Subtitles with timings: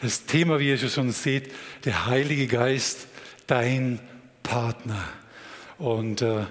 [0.00, 1.52] Das Thema, wie ihr schon seht,
[1.84, 3.08] der Heilige Geist,
[3.48, 3.98] dein
[4.44, 5.08] Partner.
[5.76, 6.44] Und äh,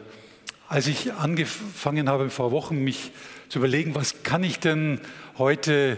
[0.67, 3.11] als ich angefangen habe vor Wochen, mich
[3.47, 4.99] zu überlegen, was kann ich denn
[5.37, 5.97] heute,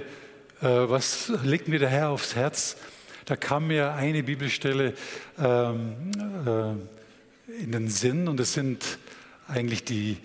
[0.62, 2.78] äh, was legt mir der Herr aufs Herz,
[3.26, 4.94] da kam mir eine Bibelstelle
[5.40, 5.96] ähm,
[6.46, 9.00] äh, in den Sinn und es sind
[9.48, 10.18] eigentlich die,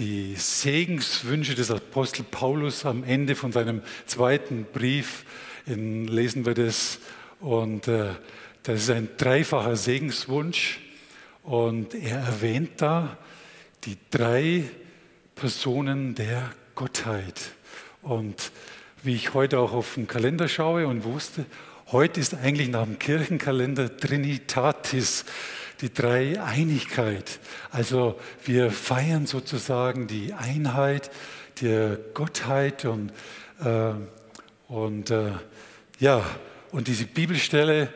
[0.00, 5.24] die Segenswünsche des Apostel Paulus am Ende von seinem zweiten Brief.
[5.66, 6.98] In, lesen wir das
[7.40, 8.10] und äh,
[8.62, 10.80] das ist ein dreifacher Segenswunsch
[11.42, 13.16] und er erwähnt da
[13.84, 14.64] die drei
[15.34, 17.52] Personen der Gottheit.
[18.02, 18.52] Und
[19.02, 21.46] wie ich heute auch auf den Kalender schaue und wusste,
[21.92, 25.24] heute ist eigentlich nach dem Kirchenkalender Trinitatis,
[25.80, 27.40] die Dreieinigkeit.
[27.70, 31.10] Also wir feiern sozusagen die Einheit
[31.60, 33.10] der Gottheit und,
[33.62, 33.92] äh,
[34.74, 35.30] und äh,
[36.00, 36.28] ja,
[36.72, 37.92] und diese Bibelstelle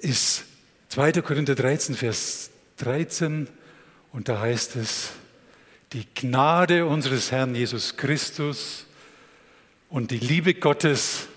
[0.00, 0.42] ist
[0.88, 1.12] 2.
[1.22, 3.46] Korinther 13, Vers 13
[4.10, 5.10] und da heißt es,
[5.92, 8.86] die Gnade unseres Herrn Jesus Christus
[9.88, 11.28] und die Liebe Gottes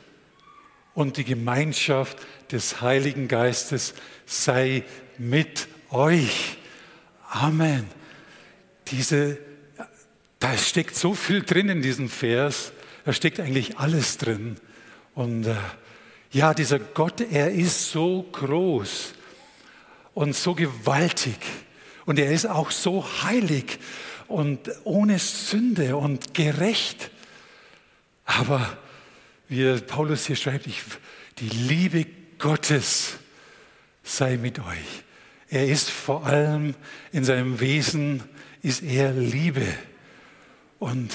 [0.95, 2.17] und die Gemeinschaft
[2.52, 3.94] des Heiligen Geistes
[4.25, 4.83] sei
[5.20, 6.58] mit euch.
[7.30, 7.86] Amen.
[8.88, 9.38] Diese,
[10.39, 12.72] da steckt so viel drin in diesem Vers.
[13.09, 14.57] Da steckt eigentlich alles drin.
[15.15, 15.55] Und äh,
[16.29, 19.15] ja, dieser Gott, er ist so groß
[20.13, 21.39] und so gewaltig.
[22.05, 23.80] Und er ist auch so heilig
[24.27, 27.09] und ohne Sünde und gerecht.
[28.25, 28.77] Aber
[29.47, 30.83] wie Paulus hier schreibt, ich,
[31.39, 32.05] die Liebe
[32.37, 33.13] Gottes
[34.03, 35.03] sei mit euch.
[35.49, 36.75] Er ist vor allem
[37.11, 38.21] in seinem Wesen,
[38.61, 39.65] ist er Liebe.
[40.77, 41.11] Und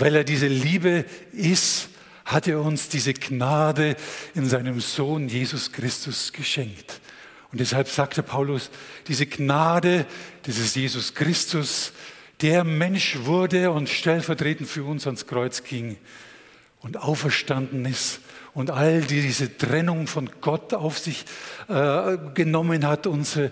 [0.00, 1.88] weil er diese Liebe ist,
[2.24, 3.96] hat er uns diese Gnade
[4.34, 7.00] in seinem Sohn Jesus Christus geschenkt.
[7.50, 8.70] Und deshalb sagte Paulus,
[9.06, 10.04] diese Gnade
[10.44, 11.92] dieses Jesus Christus,
[12.42, 15.96] der Mensch wurde und stellvertretend für uns ans Kreuz ging
[16.80, 18.20] und auferstanden ist
[18.54, 21.24] und all diese Trennung von Gott auf sich
[21.68, 23.50] äh, genommen hat unsere,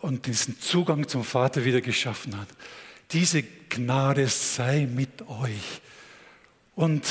[0.00, 2.48] und diesen Zugang zum Vater wieder geschaffen hat.
[3.12, 5.80] Diese Gnade sei mit euch.
[6.74, 7.04] Und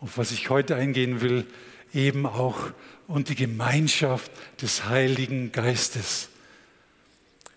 [0.00, 1.46] auf was ich heute eingehen will,
[1.94, 2.58] eben auch
[3.06, 4.30] und die Gemeinschaft
[4.60, 6.28] des Heiligen Geistes.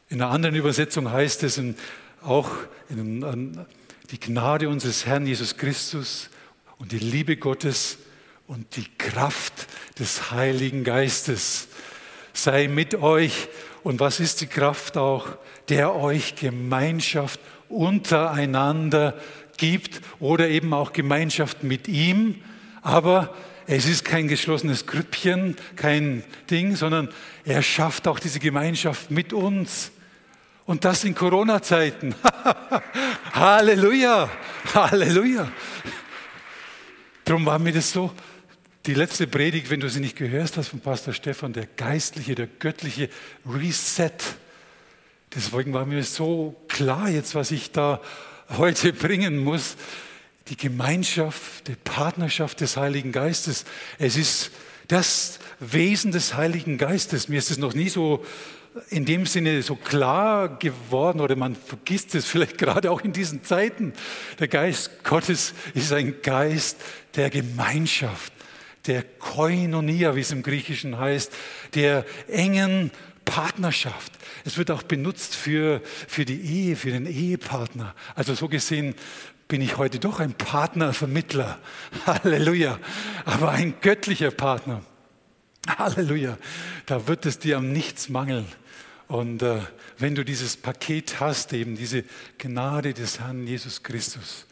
[0.10, 1.76] In einer anderen Übersetzung heißt es in,
[2.22, 2.52] auch
[2.90, 3.66] in,
[4.12, 6.30] die Gnade unseres Herrn Jesus Christus
[6.78, 7.98] und die Liebe Gottes
[8.48, 9.68] und die Kraft
[10.00, 11.68] des Heiligen Geistes
[12.34, 13.50] sei mit euch.
[13.84, 15.28] Und was ist die Kraft auch?
[15.68, 19.18] Der euch Gemeinschaft untereinander
[19.58, 22.36] gibt oder eben auch Gemeinschaft mit ihm.
[22.82, 23.36] Aber
[23.68, 27.10] es ist kein geschlossenes Grüppchen, kein Ding, sondern
[27.46, 29.92] er schafft auch diese Gemeinschaft mit uns.
[30.66, 32.16] Und das in Corona-Zeiten.
[33.34, 34.30] Halleluja,
[34.74, 35.52] Halleluja.
[37.26, 38.12] Darum war mir das so,
[38.86, 42.48] die letzte Predigt, wenn du sie nicht gehört hast von Pastor Stefan, der geistliche, der
[42.48, 43.10] göttliche
[43.48, 44.12] Reset.
[45.36, 48.02] Deswegen war mir so klar jetzt, was ich da
[48.58, 49.76] heute bringen muss.
[50.48, 53.66] Die Gemeinschaft, die Partnerschaft des Heiligen Geistes.
[54.00, 54.52] Es ist
[54.88, 57.30] das Wesen des Heiligen Geistes.
[57.30, 58.26] Mir ist es noch nie so
[58.90, 63.44] in dem Sinne so klar geworden oder man vergisst es vielleicht gerade auch in diesen
[63.44, 63.94] Zeiten.
[64.40, 66.78] Der Geist Gottes ist ein Geist
[67.16, 68.34] der Gemeinschaft,
[68.88, 71.32] der Koinonia, wie es im Griechischen heißt,
[71.76, 72.92] der engen
[73.30, 74.12] Partnerschaft.
[74.44, 77.94] Es wird auch benutzt für, für die Ehe, für den Ehepartner.
[78.16, 78.96] Also so gesehen
[79.48, 81.60] bin ich heute doch ein Partnervermittler.
[82.08, 82.80] Halleluja.
[83.26, 84.82] Aber ein göttlicher Partner.
[85.68, 86.38] Halleluja.
[86.88, 88.48] Da wird es dir am nichts mangeln.
[89.08, 89.60] Und äh,
[90.00, 92.04] wenn du dieses Paket hast, eben diese
[92.40, 94.48] Gnade des Herrn Jesus Christus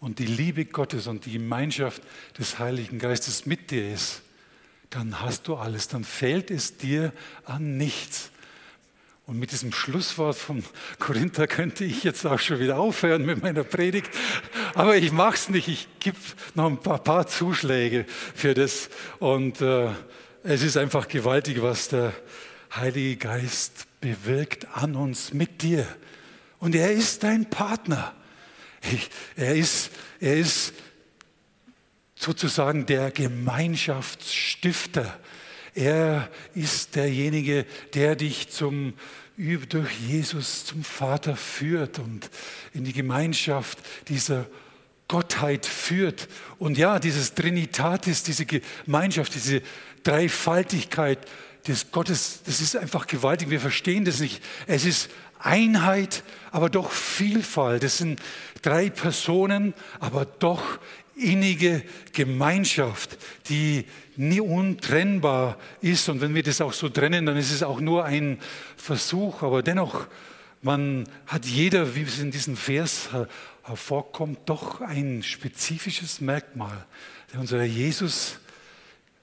[0.00, 2.02] und die Liebe Gottes und die Gemeinschaft
[2.38, 4.22] des Heiligen Geistes mit dir ist,
[4.90, 7.12] dann hast du alles, dann fällt es dir
[7.44, 8.30] an nichts.
[9.26, 10.64] Und mit diesem Schlusswort von
[10.98, 14.10] Korinther könnte ich jetzt auch schon wieder aufhören mit meiner Predigt.
[14.74, 15.68] Aber ich mache es nicht.
[15.68, 16.16] Ich gebe
[16.54, 18.88] noch ein paar, paar, Zuschläge für das.
[19.18, 19.90] Und äh,
[20.44, 22.14] es ist einfach gewaltig, was der
[22.74, 25.86] Heilige Geist bewirkt an uns mit dir.
[26.58, 28.14] Und er ist dein Partner.
[29.36, 30.72] Er ist, er ist
[32.18, 35.18] sozusagen der Gemeinschaftsstifter.
[35.74, 38.94] Er ist derjenige, der dich zum,
[39.36, 42.30] durch Jesus zum Vater führt und
[42.74, 43.78] in die Gemeinschaft
[44.08, 44.46] dieser
[45.06, 46.28] Gottheit führt.
[46.58, 49.62] Und ja, dieses Trinitatis, diese Gemeinschaft, diese
[50.02, 51.18] Dreifaltigkeit
[51.66, 53.50] des Gottes, das ist einfach gewaltig.
[53.50, 54.42] Wir verstehen das nicht.
[54.66, 57.82] Es ist Einheit, aber doch Vielfalt.
[57.82, 58.20] Das sind
[58.62, 60.78] drei Personen, aber doch
[61.18, 61.82] innige
[62.12, 63.18] Gemeinschaft,
[63.48, 63.84] die
[64.16, 66.08] nie untrennbar ist.
[66.08, 68.38] Und wenn wir das auch so trennen, dann ist es auch nur ein
[68.76, 69.42] Versuch.
[69.42, 70.06] Aber dennoch,
[70.62, 73.10] man hat jeder, wie es in diesem Vers
[73.64, 76.86] hervorkommt, doch ein spezifisches Merkmal.
[77.34, 78.38] Unser Jesus,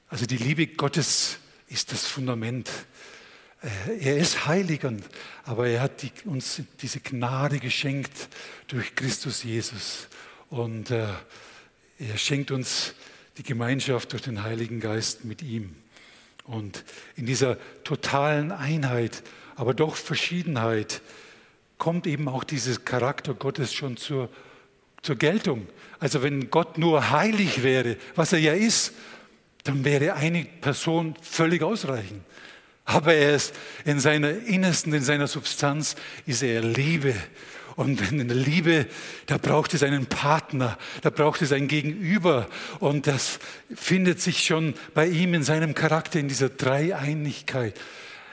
[0.07, 2.69] also die Liebe Gottes ist das Fundament.
[3.61, 4.81] Äh, er ist heilig,
[5.43, 8.29] aber er hat uns diese Gnade geschenkt
[8.67, 10.07] durch Christus Jesus.
[10.49, 11.07] Und äh,
[11.99, 12.93] er schenkt uns
[13.37, 15.75] die Gemeinschaft durch den Heiligen Geist mit ihm.
[16.45, 16.83] Und
[17.15, 19.23] in dieser totalen Einheit,
[19.55, 21.01] aber doch Verschiedenheit,
[21.77, 24.29] kommt eben auch dieser Charakter Gottes schon zur,
[25.01, 25.67] zur Geltung.
[25.99, 28.93] Also wenn Gott nur heilig wäre, was er ja ist,
[29.63, 32.21] dann wäre eine Person völlig ausreichend.
[32.85, 35.95] Aber er ist in seiner Innersten, in seiner Substanz,
[36.27, 37.15] ist er Liebe.
[37.75, 38.87] Und in der Liebe,
[39.25, 42.47] da braucht es einen Partner, da braucht es ein Gegenüber.
[42.79, 43.39] Und das
[43.73, 47.79] findet sich schon bei ihm in seinem Charakter, in dieser Dreieinigkeit,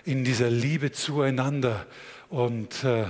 [0.05, 1.87] in dieser Liebe zueinander.
[2.29, 3.05] Und, äh,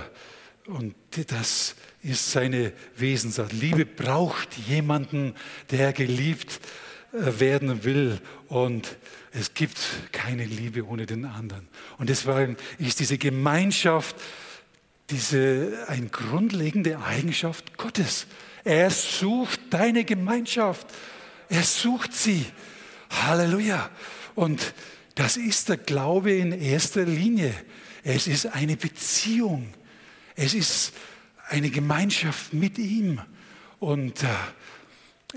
[0.65, 0.95] und
[1.27, 3.53] das ist seine Wesensart.
[3.53, 5.35] Liebe braucht jemanden,
[5.69, 6.59] der geliebt
[7.13, 8.19] äh, werden will.
[8.47, 8.97] Und
[9.31, 9.79] es gibt
[10.11, 11.67] keine Liebe ohne den anderen.
[11.99, 14.15] Und deswegen ist diese Gemeinschaft
[15.09, 18.27] diese eine grundlegende Eigenschaft Gottes.
[18.63, 20.87] Er sucht deine Gemeinschaft.
[21.49, 22.45] Er sucht sie.
[23.09, 23.89] Halleluja.
[24.35, 24.73] Und
[25.15, 27.53] das ist der Glaube in erster Linie.
[28.03, 29.73] Es ist eine Beziehung.
[30.35, 30.93] Es ist
[31.49, 33.21] eine Gemeinschaft mit ihm.
[33.79, 34.27] Und äh,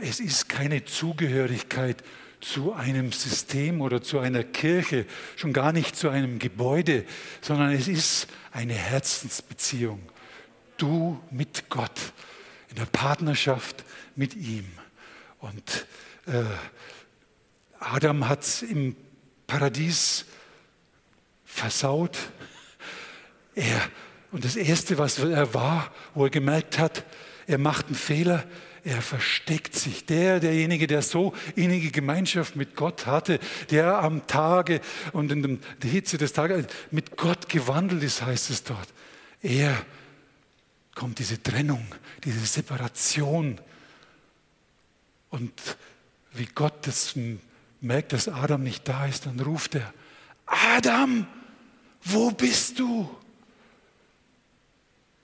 [0.00, 2.02] es ist keine Zugehörigkeit
[2.40, 5.06] zu einem System oder zu einer Kirche,
[5.36, 7.04] schon gar nicht zu einem Gebäude,
[7.40, 10.00] sondern es ist eine Herzensbeziehung.
[10.76, 12.12] Du mit Gott,
[12.68, 13.84] in der Partnerschaft
[14.14, 14.66] mit ihm.
[15.38, 15.86] Und
[16.26, 16.44] äh,
[17.78, 18.96] Adam hat es im
[19.46, 20.26] Paradies
[21.44, 22.18] versaut.
[23.54, 23.80] Er,
[24.32, 27.04] und das Erste, was er war, wo er gemerkt hat,
[27.46, 28.44] er macht einen Fehler,
[28.86, 30.06] er versteckt sich.
[30.06, 33.40] Der, derjenige, der so innige Gemeinschaft mit Gott hatte,
[33.70, 34.80] der am Tage
[35.12, 38.88] und in der Hitze des Tages mit Gott gewandelt ist, heißt es dort.
[39.42, 39.84] Er
[40.94, 41.84] kommt diese Trennung,
[42.22, 43.60] diese Separation.
[45.30, 45.52] Und
[46.32, 47.14] wie Gott das
[47.80, 49.92] merkt, dass Adam nicht da ist, dann ruft er,
[50.46, 51.26] Adam,
[52.04, 53.10] wo bist du?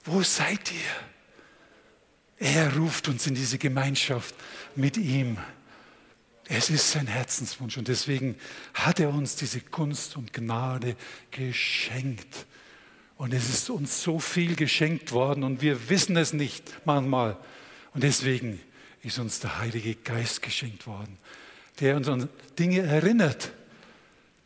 [0.04, 1.11] Wo seid ihr?
[2.42, 4.34] Er ruft uns in diese Gemeinschaft
[4.74, 5.38] mit ihm.
[6.48, 8.34] Es ist sein Herzenswunsch und deswegen
[8.74, 10.96] hat er uns diese Gunst und Gnade
[11.30, 12.46] geschenkt.
[13.16, 17.36] Und es ist uns so viel geschenkt worden und wir wissen es nicht manchmal.
[17.94, 18.60] Und deswegen
[19.04, 21.18] ist uns der Heilige Geist geschenkt worden,
[21.78, 22.28] der uns an
[22.58, 23.52] Dinge erinnert,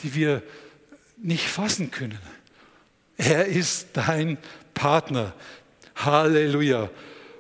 [0.03, 0.43] die wir
[1.17, 2.19] nicht fassen können.
[3.17, 4.37] Er ist dein
[4.75, 5.33] Partner.
[5.95, 6.91] Halleluja.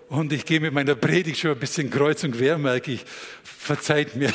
[0.09, 3.05] Und ich gehe mit meiner Predigt schon ein bisschen kreuz und quer, merke ich.
[3.43, 4.33] Verzeiht mir.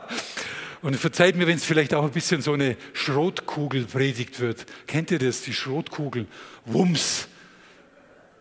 [0.82, 4.66] und verzeiht mir, wenn es vielleicht auch ein bisschen so eine Schrotkugel predigt wird.
[4.86, 6.26] Kennt ihr das, die Schrotkugel?
[6.64, 7.26] Wumms.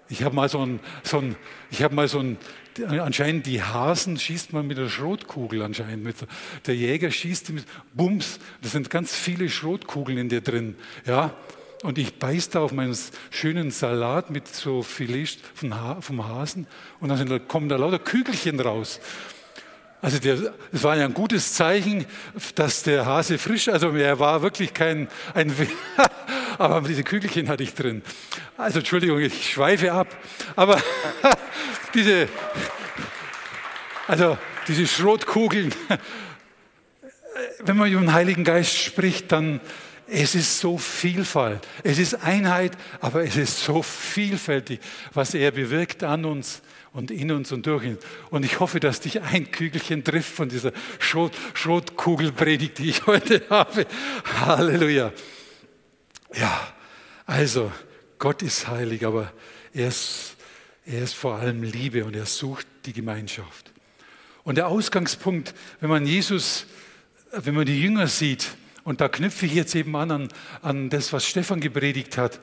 [0.10, 1.36] Ich habe mal so ein, so ein,
[1.72, 2.38] ich habe mal so ein,
[2.88, 6.04] anscheinend die Hasen schießt man mit der Schrotkugel anscheinend.
[6.04, 6.18] Mit,
[6.68, 8.40] der Jäger schießt mit Bums.
[8.62, 10.76] Da sind ganz viele Schrotkugeln in dir drin.
[11.08, 11.34] Ja,
[11.84, 12.98] und ich beiß da auf meinen
[13.30, 16.66] schönen Salat mit so Filet vom Hasen
[17.00, 19.00] und dann kommen da lauter Kügelchen raus.
[20.02, 22.06] Also es war ja ein gutes Zeichen,
[22.56, 25.54] dass der Hase frisch, also er war wirklich kein, ein,
[26.58, 28.02] aber diese Kügelchen hatte ich drin.
[28.58, 30.08] Also Entschuldigung, ich schweife ab.
[30.56, 30.82] Aber
[31.94, 32.28] diese,
[34.08, 34.38] also
[34.68, 35.74] diese Schrotkugeln,
[37.64, 39.62] wenn man über den Heiligen Geist spricht, dann
[40.08, 41.68] es ist so Vielfalt.
[41.84, 44.80] Es ist Einheit, aber es ist so vielfältig,
[45.14, 46.62] was er bewirkt an uns
[46.94, 48.00] und in uns und durch uns.
[48.30, 53.44] Und ich hoffe, dass dich ein Kügelchen trifft von dieser Schrot, Schrotkugelpredigt, die ich heute
[53.50, 53.86] habe.
[54.42, 55.12] Halleluja.
[56.36, 56.74] Ja,
[57.26, 57.72] also
[58.20, 59.32] Gott ist heilig, aber
[59.74, 60.36] er ist,
[60.86, 63.72] er ist vor allem Liebe und er sucht die Gemeinschaft.
[64.44, 66.66] Und der Ausgangspunkt, wenn man Jesus,
[67.32, 68.50] wenn man die Jünger sieht,
[68.84, 70.30] und da knüpfe ich jetzt eben an, an,
[70.62, 72.40] an das, was Stefan gepredigt hat.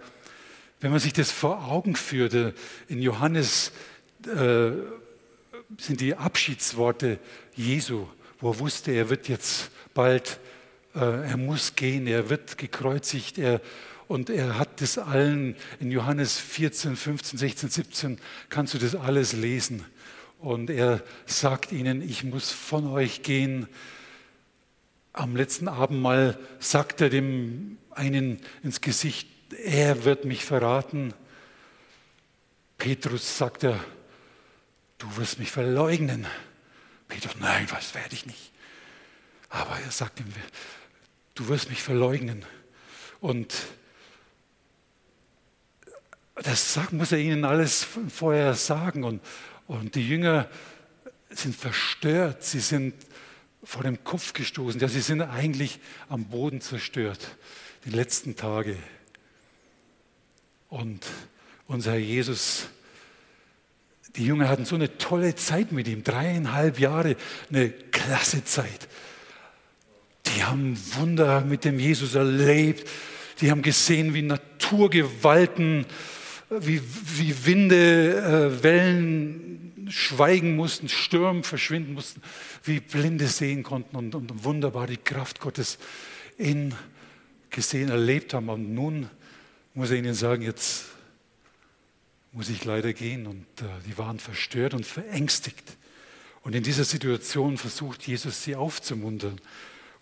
[0.80, 2.52] Wenn man sich das vor Augen führt, äh,
[2.88, 3.72] in Johannes
[4.26, 4.70] äh,
[5.78, 7.18] sind die Abschiedsworte
[7.54, 8.06] Jesu,
[8.40, 10.40] wo er wusste, er wird jetzt bald
[10.94, 13.60] äh, er muss gehen, er wird gekreuzigt, er,
[14.08, 18.18] und er hat das allen, in Johannes 14, 15, 16, 17
[18.48, 19.84] kannst du das alles lesen.
[20.40, 23.68] Und er sagt ihnen, ich muss von euch gehen.
[25.12, 29.28] Am letzten Abendmahl sagt er dem einen ins Gesicht,
[29.64, 31.12] er wird mich verraten.
[32.78, 33.78] Petrus sagt er,
[34.98, 36.26] du wirst mich verleugnen.
[37.08, 38.52] Petrus, nein, das werde ich nicht.
[39.48, 40.32] Aber er sagt ihm,
[41.34, 42.44] du wirst mich verleugnen.
[43.20, 43.54] Und
[46.36, 49.02] das muss er ihnen alles vorher sagen.
[49.02, 49.20] Und,
[49.66, 50.48] und die Jünger
[51.30, 52.94] sind verstört, sie sind
[53.62, 54.80] vor dem Kopf gestoßen.
[54.80, 57.36] Ja, sie sind eigentlich am Boden zerstört,
[57.84, 58.76] die letzten Tage.
[60.68, 61.04] Und
[61.66, 62.68] unser Herr Jesus,
[64.16, 67.16] die Jünger hatten so eine tolle Zeit mit ihm, dreieinhalb Jahre,
[67.50, 68.88] eine klasse Zeit.
[70.26, 72.88] Die haben Wunder mit dem Jesus erlebt,
[73.40, 75.86] die haben gesehen, wie Naturgewalten,
[76.50, 76.80] wie,
[77.16, 82.22] wie Winde, äh, Wellen schweigen mussten, Stürme verschwinden mussten,
[82.64, 85.78] wie Blinde sehen konnten und, und wunderbar die Kraft Gottes
[86.36, 86.74] in
[87.50, 88.48] gesehen, erlebt haben.
[88.48, 89.10] Und nun
[89.74, 90.86] muss er ihnen sagen, jetzt
[92.32, 93.26] muss ich leider gehen.
[93.26, 95.76] Und äh, die waren verstört und verängstigt.
[96.42, 99.40] Und in dieser Situation versucht Jesus sie aufzumuntern.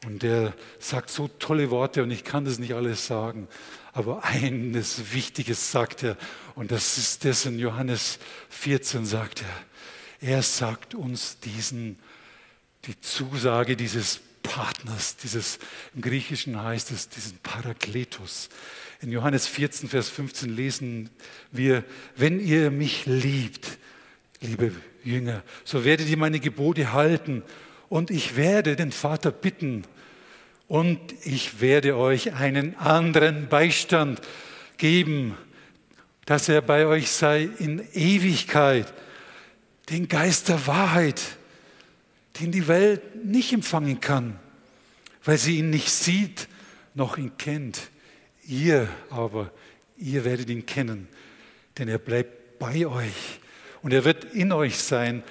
[0.07, 3.49] Und er sagt so tolle Worte und ich kann das nicht alles sagen.
[3.92, 6.16] Aber eines Wichtiges sagt er,
[6.54, 9.77] und das ist das in Johannes 14 sagt er.
[10.21, 11.99] Er sagt uns diesen,
[12.85, 15.59] die Zusage dieses Partners, dieses,
[15.95, 18.49] im Griechischen heißt es, diesen Parakletos.
[19.01, 21.11] In Johannes 14, Vers 15 lesen
[21.53, 21.85] wir,
[22.17, 23.79] wenn ihr mich liebt,
[24.41, 24.73] liebe
[25.05, 27.43] Jünger, so werdet ihr meine Gebote halten
[27.89, 29.85] und ich werde den Vater bitten
[30.67, 34.21] und ich werde euch einen anderen Beistand
[34.79, 35.37] geben,
[36.27, 38.93] dass er bei euch sei in Ewigkeit,
[39.90, 41.21] den Geist der Wahrheit,
[42.40, 44.38] den die Welt nicht empfangen kann,
[45.25, 46.49] weil sie ihn nicht sieht
[46.95, 47.90] noch ihn kennt.
[48.47, 49.52] Ihr aber,
[49.97, 51.09] ihr werdet ihn kennen,
[51.78, 53.40] denn er bleibt bei euch
[53.83, 55.23] und er wird in euch sein.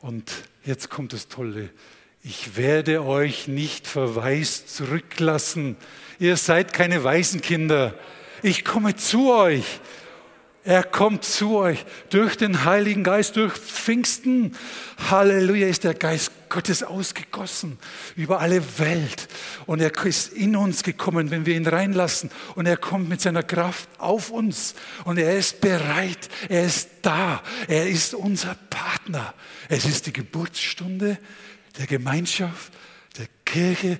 [0.00, 0.32] Und
[0.64, 1.70] jetzt kommt das Tolle.
[2.24, 5.76] Ich werde euch nicht verwaist zurücklassen.
[6.18, 7.98] Ihr seid keine Waisenkinder.
[8.42, 9.80] Ich komme zu euch.
[10.64, 14.56] Er kommt zu euch durch den Heiligen Geist, durch Pfingsten.
[15.10, 17.78] Halleluja, ist der Geist Gottes ausgegossen
[18.14, 19.26] über alle Welt.
[19.66, 22.30] Und er ist in uns gekommen, wenn wir ihn reinlassen.
[22.54, 24.76] Und er kommt mit seiner Kraft auf uns.
[25.04, 29.34] Und er ist bereit, er ist da, er ist unser Partner.
[29.68, 31.18] Es ist die Geburtsstunde
[31.76, 32.72] der Gemeinschaft,
[33.18, 33.98] der Kirche,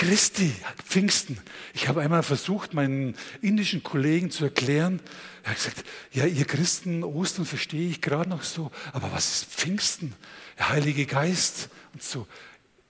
[0.00, 1.38] Christi, Pfingsten.
[1.74, 5.00] Ich habe einmal versucht, meinen indischen Kollegen zu erklären,
[5.42, 9.44] er hat gesagt, ja, ihr Christen, Ostern verstehe ich gerade noch so, aber was ist
[9.46, 10.14] Pfingsten?
[10.58, 12.26] Der Heilige Geist und so.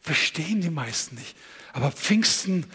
[0.00, 1.36] Verstehen die meisten nicht.
[1.72, 2.66] Aber Pfingsten,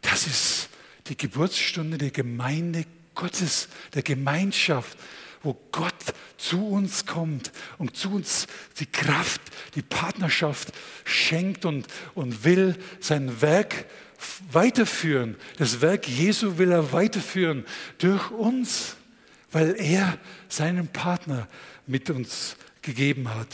[0.00, 0.68] das ist
[1.08, 4.96] die Geburtsstunde der Gemeinde Gottes, der Gemeinschaft,
[5.42, 5.94] wo Gott
[6.36, 8.46] zu uns kommt und zu uns
[8.78, 9.40] die Kraft,
[9.74, 10.72] die Partnerschaft
[11.04, 13.86] schenkt und, und will sein Werk
[14.52, 15.36] weiterführen.
[15.58, 17.64] Das Werk Jesu will er weiterführen
[17.98, 18.96] durch uns,
[19.50, 21.48] weil er seinen Partner
[21.86, 23.48] mit uns gegeben hat.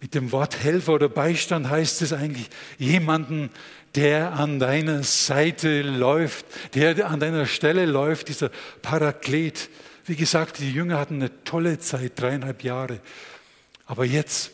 [0.00, 3.50] Mit dem Wort Helfer oder Beistand heißt es eigentlich jemanden,
[3.94, 8.50] der an deiner Seite läuft, der an deiner Stelle läuft, dieser
[8.82, 9.68] Paraklet,
[10.06, 13.00] wie gesagt, die Jünger hatten eine tolle Zeit, dreieinhalb Jahre.
[13.86, 14.52] Aber jetzt,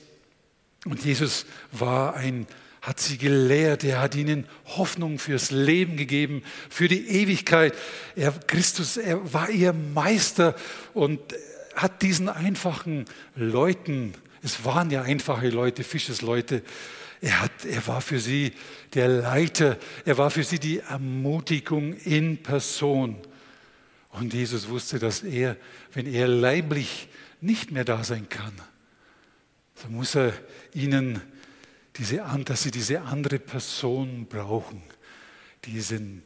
[0.84, 2.46] und Jesus war ein,
[2.86, 7.74] hat sie gelehrt, er hat ihnen Hoffnung fürs Leben gegeben, für die Ewigkeit.
[8.14, 10.54] Er, Christus, er war ihr Meister
[10.94, 11.18] und
[11.74, 16.62] hat diesen einfachen Leuten, es waren ja einfache Leute, Fischesleute,
[17.20, 18.52] er, hat, er war für sie
[18.94, 23.16] der Leiter, er war für sie die Ermutigung in Person.
[24.10, 25.56] Und Jesus wusste, dass er,
[25.92, 27.08] wenn er leiblich
[27.40, 28.52] nicht mehr da sein kann,
[29.74, 30.32] so muss er
[30.72, 31.20] ihnen
[31.98, 34.82] diese, dass sie diese andere Person brauchen,
[35.64, 36.22] diesen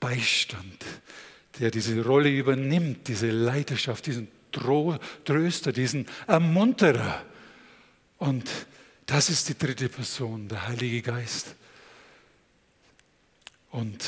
[0.00, 0.84] Beistand,
[1.58, 7.24] der diese Rolle übernimmt, diese Leiterschaft, diesen Tröster, diesen Ermunterer.
[8.18, 8.48] Und
[9.06, 11.54] das ist die dritte Person, der Heilige Geist.
[13.70, 14.04] Und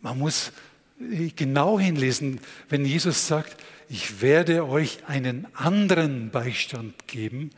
[0.00, 0.52] man muss
[1.36, 3.56] genau hinlesen, wenn Jesus sagt,
[3.88, 7.50] ich werde euch einen anderen Beistand geben,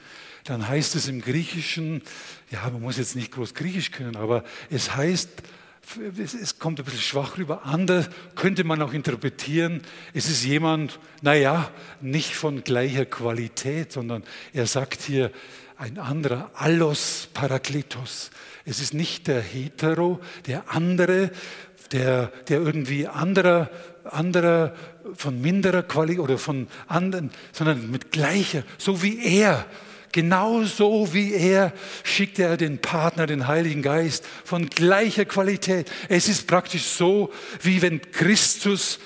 [0.47, 2.03] dann heißt es im Griechischen,
[2.51, 5.29] ja, man muss jetzt nicht groß Griechisch können, aber es heißt,
[6.19, 7.65] es kommt ein bisschen schwach rüber.
[7.65, 9.83] Anders könnte man auch interpretieren,
[10.15, 14.23] es ist jemand, naja, nicht von gleicher Qualität, sondern
[14.53, 15.31] er sagt hier
[15.77, 18.31] ein anderer, Allos Parakletos.
[18.65, 21.31] Es ist nicht der Hetero, der andere,
[21.93, 23.71] der, der irgendwie anderer,
[24.05, 24.75] anderer
[25.15, 29.67] von minderer Qualität oder von anderen, sondern mit gleicher, so wie er.
[30.17, 35.93] Genauso wie er schickt er den Partner, den Heiligen Geist, von gleicher Qualität.
[36.09, 37.31] Es ist praktisch so,
[37.61, 38.99] wie wenn Christus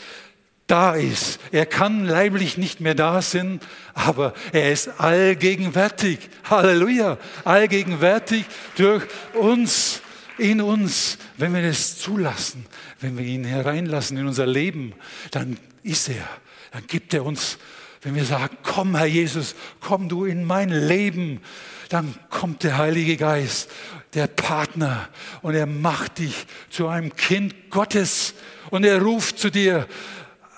[0.69, 1.41] da ist.
[1.51, 3.59] Er kann leiblich nicht mehr da sein,
[3.93, 6.21] aber er ist allgegenwärtig.
[6.49, 7.19] Halleluja.
[7.43, 8.45] Allgegenwärtig
[8.77, 9.03] durch
[9.35, 10.03] uns,
[10.39, 11.19] in uns.
[11.37, 12.67] Wenn wir es zulassen,
[13.01, 14.93] wenn wir ihn hereinlassen in unser Leben,
[15.33, 16.29] dann ist er.
[16.71, 17.59] Dann gibt er uns,
[18.03, 21.41] wenn wir sagen, komm Herr Jesus, komm du in mein Leben,
[21.89, 23.71] dann kommt der Heilige Geist,
[24.15, 25.09] der Partner,
[25.43, 28.35] und er macht dich zu einem Kind Gottes
[28.71, 29.87] und er ruft zu dir,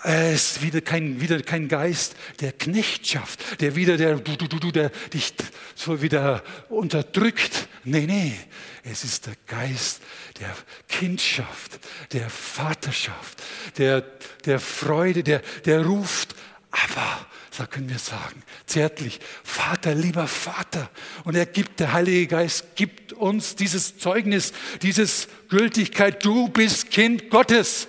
[0.05, 4.71] er ist wieder kein, wieder kein Geist der Knechtschaft, der wieder der, du, du, du,
[4.73, 5.33] der dich
[5.77, 7.69] so wieder unterdrückt.
[7.85, 8.37] Nee, nee,
[8.83, 10.03] es ist der Geist
[10.41, 10.55] der
[10.89, 11.79] Kindschaft,
[12.13, 13.43] der Vaterschaft,
[13.79, 14.01] der,
[14.45, 16.35] der Freude, der, der ruft,
[16.73, 20.89] aber, so können wir sagen, zärtlich, Vater, lieber Vater.
[21.25, 27.29] Und er gibt, der Heilige Geist gibt uns dieses Zeugnis, dieses Gültigkeit, du bist Kind
[27.31, 27.89] Gottes.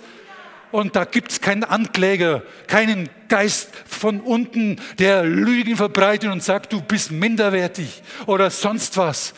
[0.72, 6.74] Und da gibt es keinen Ankläger, keinen Geist von unten, der Lügen verbreitet und sagt,
[6.74, 9.34] du bist minderwertig oder sonst was.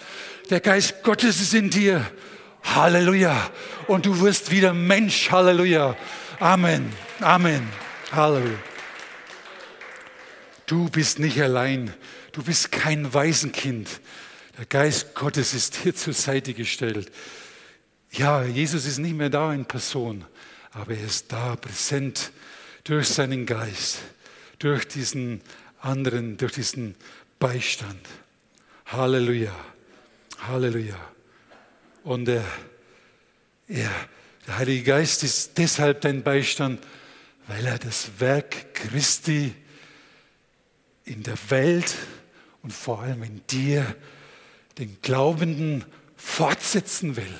[0.49, 2.05] Der Geist Gottes ist in dir.
[2.63, 3.51] Halleluja.
[3.87, 5.29] Und du wirst wieder Mensch.
[5.29, 5.95] Halleluja.
[6.39, 6.91] Amen.
[7.19, 7.67] Amen.
[8.11, 8.57] Halleluja.
[10.65, 11.93] Du bist nicht allein.
[12.31, 13.89] Du bist kein Waisenkind.
[14.57, 17.11] Der Geist Gottes ist dir zur Seite gestellt.
[18.11, 20.25] Ja, Jesus ist nicht mehr da in Person
[20.75, 22.31] aber er ist da, präsent
[22.83, 23.99] durch seinen Geist,
[24.59, 25.41] durch diesen
[25.79, 26.95] anderen, durch diesen
[27.39, 28.05] Beistand.
[28.87, 29.55] Halleluja,
[30.39, 30.99] Halleluja.
[32.03, 32.43] Und er,
[33.69, 33.89] er,
[34.45, 36.85] der Heilige Geist ist deshalb dein Beistand,
[37.47, 39.55] weil er das Werk Christi
[41.05, 41.95] in der Welt
[42.63, 43.95] und vor allem in dir,
[44.77, 45.85] den Glaubenden,
[46.17, 47.39] fortsetzen will.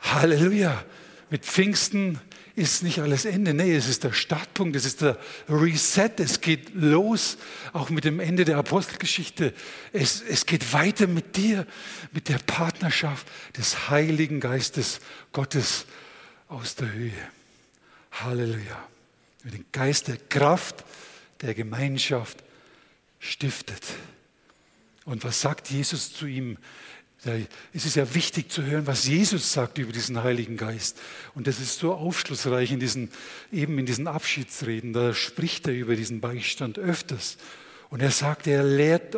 [0.00, 0.84] Halleluja
[1.30, 2.20] mit Pfingsten
[2.56, 3.54] ist nicht alles Ende.
[3.54, 5.16] Nee, es ist der Startpunkt, es ist der
[5.48, 6.10] Reset.
[6.18, 7.38] Es geht los,
[7.72, 9.54] auch mit dem Ende der Apostelgeschichte.
[9.92, 11.66] Es, es geht weiter mit dir,
[12.12, 15.00] mit der Partnerschaft des Heiligen Geistes
[15.32, 15.86] Gottes
[16.48, 17.12] aus der Höhe.
[18.10, 18.88] Halleluja.
[19.44, 20.84] Mit dem Geist der Kraft,
[21.42, 22.42] der Gemeinschaft
[23.18, 23.82] stiftet.
[25.04, 26.58] Und was sagt Jesus zu ihm?
[27.72, 31.00] Es ist ja wichtig zu hören, was Jesus sagt über diesen Heiligen Geist.
[31.34, 33.10] Und das ist so aufschlussreich in diesen,
[33.52, 34.92] eben in diesen Abschiedsreden.
[34.92, 37.38] Da spricht er über diesen Beistand öfters.
[37.90, 39.16] Und er sagt, er lehrt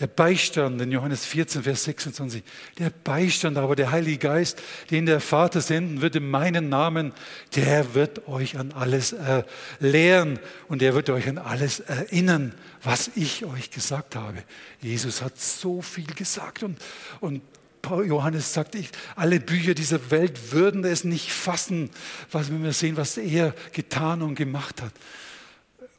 [0.00, 2.42] der Beistand in Johannes 14, Vers 26.
[2.78, 7.12] Der Beistand aber, der Heilige Geist, den der Vater senden wird in meinen Namen,
[7.54, 9.44] der wird euch an alles äh,
[9.80, 14.42] lehren und er wird euch an alles erinnern, was ich euch gesagt habe.
[14.82, 16.78] Jesus hat so viel gesagt und,
[17.20, 17.40] und
[17.88, 21.90] Johannes sagt, ich, alle Bücher dieser Welt würden es nicht fassen,
[22.32, 24.92] was wir sehen, was er getan und gemacht hat.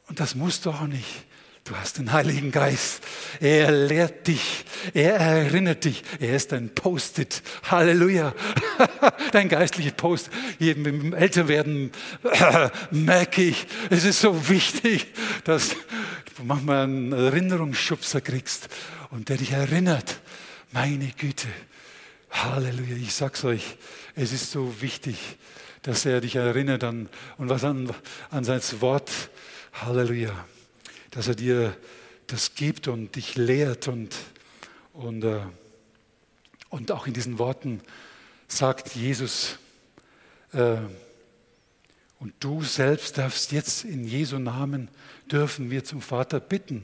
[0.08, 1.26] Und das muss doch nicht.
[1.68, 3.04] Du hast den Heiligen Geist.
[3.42, 4.64] Er lehrt dich.
[4.94, 6.02] Er erinnert dich.
[6.18, 7.42] Er ist dein Post-it.
[7.70, 8.34] Halleluja.
[9.34, 10.30] Dein geistliches Post.
[10.60, 11.92] Jedem im Älterwerden
[12.92, 15.08] merke ich, es ist so wichtig,
[15.44, 15.72] dass
[16.38, 18.70] du manchmal einen Erinnerungsschubser kriegst
[19.10, 20.22] und der dich erinnert.
[20.72, 21.50] Meine Güte.
[22.32, 22.96] Halleluja.
[22.96, 23.78] Ich sag's euch,
[24.16, 25.18] es ist so wichtig,
[25.82, 27.94] dass er dich erinnert an, und was an,
[28.32, 29.12] an sein Wort.
[29.74, 30.34] Halleluja
[31.18, 31.76] dass er dir
[32.28, 34.16] das gibt und dich lehrt und,
[34.94, 35.40] und, äh,
[36.70, 37.82] und auch in diesen Worten
[38.48, 39.58] sagt Jesus,
[40.54, 40.78] äh,
[42.20, 44.90] und du selbst darfst jetzt in Jesu Namen
[45.32, 46.84] dürfen wir zum Vater bitten.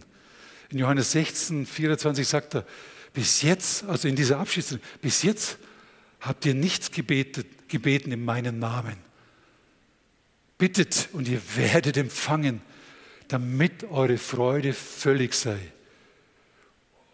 [0.71, 2.65] In Johannes 16, 24 sagt er,
[3.13, 5.59] bis jetzt, also in dieser Abschiedsrede, bis jetzt
[6.21, 8.97] habt ihr nichts gebetet, gebeten in meinem Namen.
[10.57, 12.61] Bittet und ihr werdet empfangen
[13.27, 15.59] damit eure Freude völlig sei.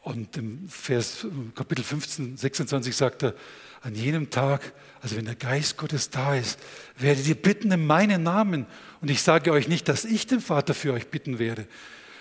[0.02, 3.36] Und im Vers, Kapitel 15, 26 sagt er,
[3.82, 6.60] an jenem Tag, also wenn der Geist Gottes da ist,
[6.98, 8.66] werdet ihr bitten in meinen Namen.
[9.02, 11.68] Und ich sage euch nicht, dass ich den Vater für euch bitten werde,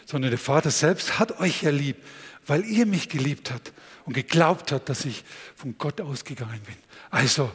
[0.07, 1.96] sondern der Vater selbst hat euch ja lieb,
[2.46, 3.72] weil ihr mich geliebt habt
[4.05, 5.24] und geglaubt habt, dass ich
[5.57, 6.77] von Gott ausgegangen bin.
[7.11, 7.51] Also,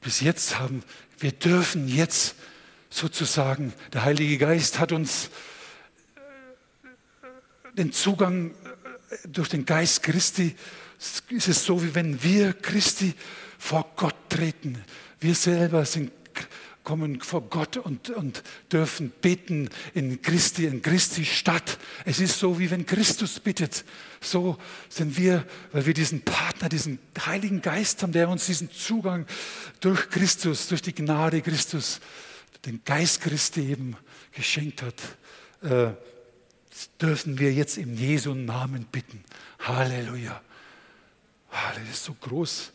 [0.00, 0.82] bis jetzt haben,
[1.18, 2.36] wir dürfen jetzt
[2.94, 5.30] sozusagen, der Heilige Geist hat uns
[6.14, 10.54] äh, den Zugang äh, durch den Geist Christi,
[11.28, 13.14] ist es so, wie wenn wir Christi
[13.58, 14.82] vor Gott treten.
[15.20, 16.12] Wir selber sind
[16.84, 21.78] kommen vor Gott und, und dürfen beten in Christi, in Christi Stadt.
[22.04, 23.86] Es ist so, wie wenn Christus bittet.
[24.20, 24.58] So
[24.90, 29.24] sind wir, weil wir diesen Partner, diesen Heiligen Geist haben, der uns diesen Zugang
[29.80, 32.00] durch Christus, durch die Gnade Christus,
[32.66, 33.96] den Geist Christi eben
[34.32, 35.02] geschenkt hat,
[35.62, 35.92] äh,
[37.00, 39.22] dürfen wir jetzt im Jesu Namen bitten.
[39.60, 40.40] Halleluja.
[41.50, 42.72] Halleluja, das ist so groß.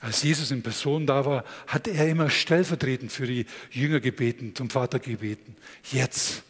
[0.00, 4.70] Als Jesus in Person da war, hat er immer stellvertretend für die Jünger gebeten, zum
[4.70, 5.56] Vater gebeten.
[5.92, 6.42] Jetzt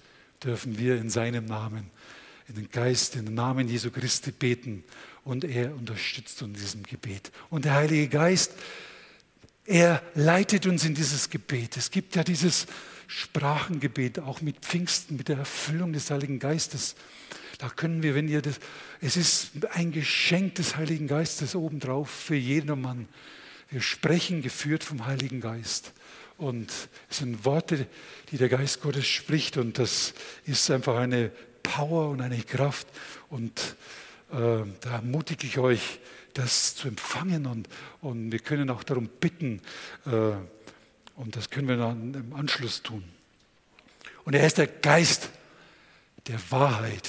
[0.43, 1.90] dürfen wir in seinem Namen,
[2.49, 4.85] in den Geist, in den Namen Jesu Christi beten
[5.25, 7.33] und er unterstützt uns in diesem Gebet.
[7.51, 8.53] Und der Heilige Geist,
[9.66, 11.77] er leitet uns in dieses Gebet.
[11.77, 12.66] Es gibt ja dieses
[13.07, 16.94] Sprachengebet, auch mit Pfingsten, mit der Erfüllung des Heiligen Geistes.
[17.59, 18.59] Da können wir, wenn ihr das,
[19.01, 23.09] es ist ein Geschenk des Heiligen Geistes obendrauf für jedermann.
[23.68, 25.92] Wir sprechen geführt vom Heiligen Geist.
[26.38, 26.73] Und
[27.11, 27.87] es sind Worte,
[28.31, 29.59] die der Geist Gottes spricht.
[29.59, 30.14] Und das
[30.46, 31.31] ist einfach eine
[31.62, 32.87] Power und eine Kraft.
[33.29, 33.77] Und
[34.33, 36.01] äh, da ermutige ich euch,
[36.35, 37.47] das zu empfangen.
[37.47, 37.69] Und,
[38.01, 39.61] und wir können auch darum bitten.
[40.07, 40.11] Äh,
[41.16, 43.05] und das können wir dann im Anschluss tun.
[44.25, 45.31] Und er ist der Geist
[46.27, 47.09] der Wahrheit.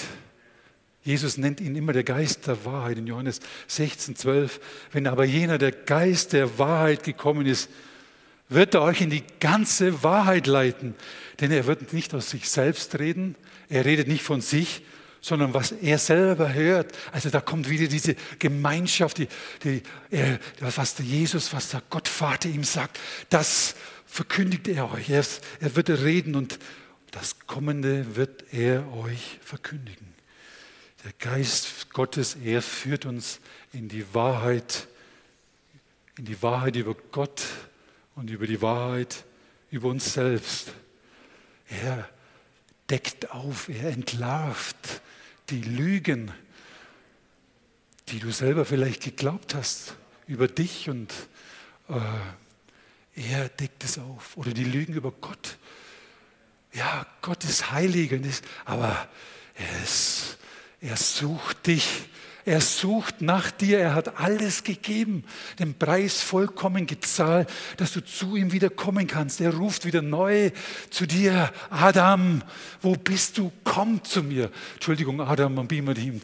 [1.04, 4.60] Jesus nennt ihn immer der Geist der Wahrheit in Johannes 16, 12.
[4.92, 7.70] Wenn aber jener, der Geist der Wahrheit gekommen ist,
[8.50, 10.94] wird er euch in die ganze Wahrheit leiten.
[11.40, 13.36] Denn er wird nicht aus sich selbst reden,
[13.70, 14.84] er redet nicht von sich,
[15.22, 16.98] sondern was er selber hört.
[17.12, 19.28] Also da kommt wieder diese Gemeinschaft, die,
[19.64, 19.84] die,
[20.60, 23.76] was der Jesus, was der Gottvater ihm sagt, das
[24.08, 25.10] verkündigt er euch.
[25.10, 25.24] Er,
[25.60, 26.58] er wird reden und
[27.12, 30.08] das Kommende wird er euch verkündigen.
[31.04, 33.40] Der Geist Gottes, er führt uns
[33.74, 34.88] in die Wahrheit,
[36.18, 37.44] in die Wahrheit über Gott
[38.16, 39.24] und über die Wahrheit
[39.72, 40.74] über uns selbst.
[41.70, 42.10] Er
[42.90, 45.01] deckt auf, er entlarvt
[45.52, 46.32] die Lügen,
[48.10, 49.96] die du selber vielleicht geglaubt hast
[50.28, 51.14] über dich und
[51.90, 54.38] äh, er deckt es auf.
[54.38, 55.58] Oder die Lügen über Gott.
[56.74, 58.14] Ja, Gott ist heilig,
[58.66, 59.10] aber
[59.56, 60.38] er ist
[60.82, 62.10] er sucht dich.
[62.46, 63.80] Er sucht nach dir.
[63.80, 65.24] Er hat alles gegeben,
[65.60, 69.42] den Preis vollkommen gezahlt, dass du zu ihm wieder kommen kannst.
[69.42, 70.52] Er ruft wieder neu
[70.90, 71.52] zu dir.
[71.70, 72.44] Adam,
[72.82, 73.52] wo bist du?
[73.64, 74.50] Komm zu mir.
[74.74, 76.22] Entschuldigung, Adam am Beamer-Team.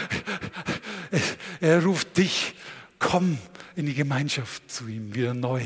[1.60, 2.54] er ruft dich.
[2.98, 3.38] Komm
[3.76, 5.62] in die Gemeinschaft zu ihm wieder neu.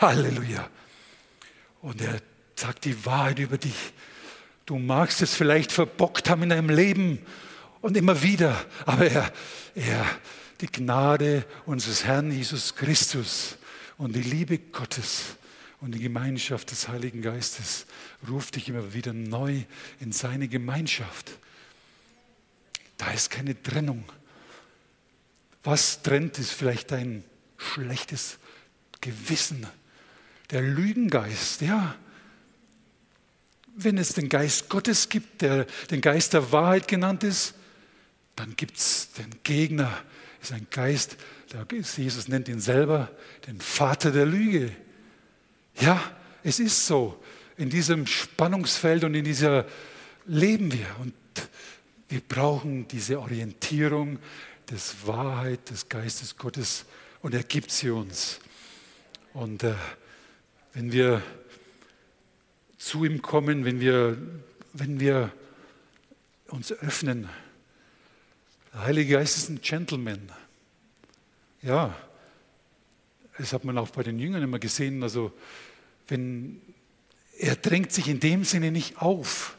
[0.00, 0.68] Halleluja.
[1.82, 2.20] Und er
[2.54, 3.92] sagt die Wahrheit über dich.
[4.64, 7.18] Du magst es vielleicht verbockt haben in deinem Leben
[7.82, 9.32] und immer wieder, aber er,
[9.74, 10.06] er,
[10.60, 13.58] die Gnade unseres Herrn Jesus Christus
[13.98, 15.36] und die Liebe Gottes
[15.80, 17.86] und die Gemeinschaft des Heiligen Geistes
[18.28, 19.62] ruft dich immer wieder neu
[19.98, 21.32] in seine Gemeinschaft.
[22.96, 24.04] Da ist keine Trennung.
[25.64, 27.24] Was trennt, ist vielleicht dein
[27.56, 28.38] schlechtes
[29.00, 29.66] Gewissen,
[30.50, 31.96] der Lügengeist, ja,
[33.74, 37.54] wenn es den Geist Gottes gibt, der den Geist der Wahrheit genannt ist,
[38.36, 40.02] dann gibt es den Gegner,
[40.40, 41.16] ist ein Geist,
[41.96, 43.10] Jesus nennt ihn selber
[43.46, 44.72] den Vater der Lüge.
[45.80, 46.02] Ja,
[46.42, 47.22] es ist so.
[47.56, 49.66] In diesem Spannungsfeld und in dieser
[50.24, 50.86] leben wir.
[51.00, 51.14] Und
[52.08, 54.18] wir brauchen diese Orientierung
[54.70, 56.86] des Wahrheit, des Geistes Gottes
[57.20, 58.40] und er gibt sie uns.
[59.34, 59.74] Und äh,
[60.72, 61.22] wenn wir
[62.78, 64.16] zu ihm kommen, wenn wir,
[64.72, 65.32] wenn wir
[66.48, 67.28] uns öffnen.
[68.72, 70.30] Der Heilige Geist ist ein Gentleman.
[71.62, 71.94] Ja,
[73.38, 75.02] das hat man auch bei den Jüngern immer gesehen.
[75.02, 75.32] Also,
[76.08, 76.60] wenn
[77.38, 79.56] er drängt sich in dem Sinne nicht auf.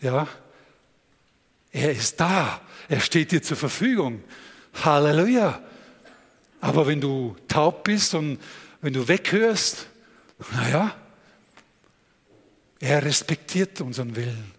[0.00, 0.28] Ja,
[1.72, 2.60] er ist da.
[2.88, 4.22] Er steht dir zur Verfügung.
[4.84, 5.60] Halleluja.
[6.60, 8.38] Aber wenn du taub bist und
[8.80, 9.88] wenn du weghörst,
[10.52, 10.94] naja,
[12.80, 14.52] er respektiert unseren Willen,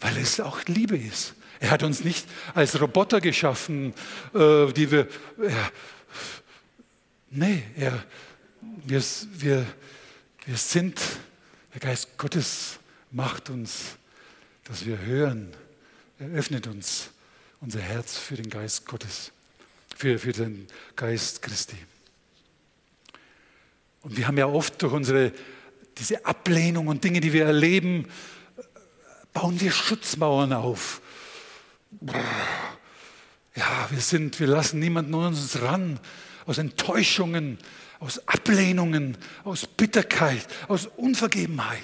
[0.00, 1.34] weil es auch Liebe ist.
[1.60, 3.94] Er hat uns nicht als Roboter geschaffen,
[4.34, 5.06] äh, die wir,
[7.32, 8.04] Nee, er,
[8.60, 9.00] wir,
[9.34, 9.64] wir,
[10.44, 11.00] wir sind,
[11.72, 12.80] der Geist Gottes
[13.12, 13.96] macht uns,
[14.64, 15.52] dass wir hören.
[16.18, 17.10] Er öffnet uns
[17.60, 19.30] unser Herz für den Geist Gottes,
[19.96, 21.76] für, für den Geist Christi.
[24.02, 25.32] Und wir haben ja oft durch unsere,
[25.98, 28.08] diese Ablehnung und Dinge, die wir erleben,
[29.32, 31.00] bauen wir Schutzmauern auf.
[33.56, 35.98] Ja, wir sind, wir lassen niemanden an uns ran
[36.46, 37.58] aus Enttäuschungen,
[37.98, 41.82] aus Ablehnungen, aus Bitterkeit, aus Unvergebenheit.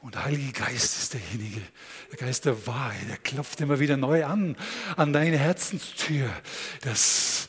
[0.00, 1.60] Und der Heilige Geist ist derjenige,
[2.10, 4.56] der Geist der Wahrheit, der klopft immer wieder neu an,
[4.96, 6.28] an deine Herzenstür.
[6.80, 7.48] Das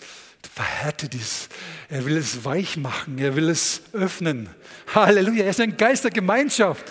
[0.53, 1.49] verhärtet ist.
[1.89, 4.49] Er will es weich machen, er will es öffnen.
[4.93, 6.85] Halleluja, er ist ein Geist der Gemeinschaft.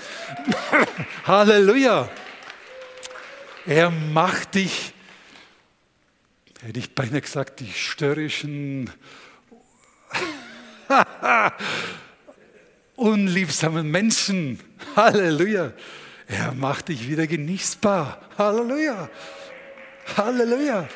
[1.24, 2.11] Halleluja.
[3.66, 4.92] Er macht dich,
[6.62, 8.90] hätte ich beinahe gesagt, die störrischen,
[12.96, 14.59] unliebsamen Menschen.
[14.96, 15.72] Halleluja.
[16.27, 18.20] Er macht dich wieder genießbar.
[18.37, 19.09] Halleluja.
[20.16, 20.88] Halleluja.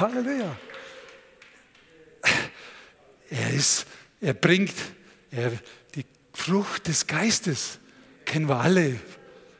[0.00, 0.56] Halleluja.
[3.30, 3.86] Er ist,
[4.20, 4.74] er bringt
[5.30, 5.52] er,
[5.94, 7.78] die Frucht des Geistes.
[8.24, 8.98] Kennen wir alle.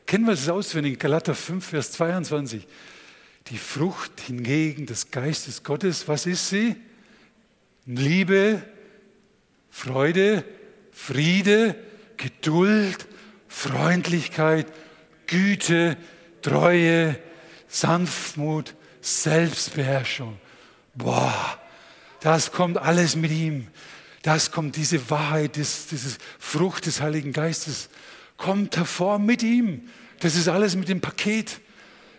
[0.05, 0.99] Kennen wir es auswendig?
[0.99, 2.67] Galater 5, Vers 22.
[3.47, 6.75] Die Frucht hingegen des Geistes Gottes, was ist sie?
[7.85, 8.63] Liebe,
[9.69, 10.43] Freude,
[10.91, 11.75] Friede,
[12.17, 13.07] Geduld,
[13.47, 14.67] Freundlichkeit,
[15.27, 15.97] Güte,
[16.41, 17.19] Treue,
[17.67, 20.37] Sanftmut, Selbstbeherrschung.
[20.93, 21.59] Boah,
[22.21, 23.67] das kommt alles mit ihm.
[24.21, 27.89] Das kommt, diese Wahrheit, diese Frucht des Heiligen Geistes,
[28.37, 29.89] kommt hervor mit ihm.
[30.19, 31.59] Das ist alles mit dem Paket.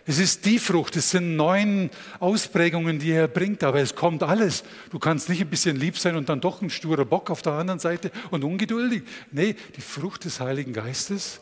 [0.09, 1.89] Es ist die Frucht, es sind neun
[2.21, 4.63] Ausprägungen, die er bringt, aber es kommt alles.
[4.89, 7.53] Du kannst nicht ein bisschen lieb sein und dann doch ein sturer Bock auf der
[7.53, 9.03] anderen Seite und ungeduldig.
[9.31, 11.41] Nee, die Frucht des Heiligen Geistes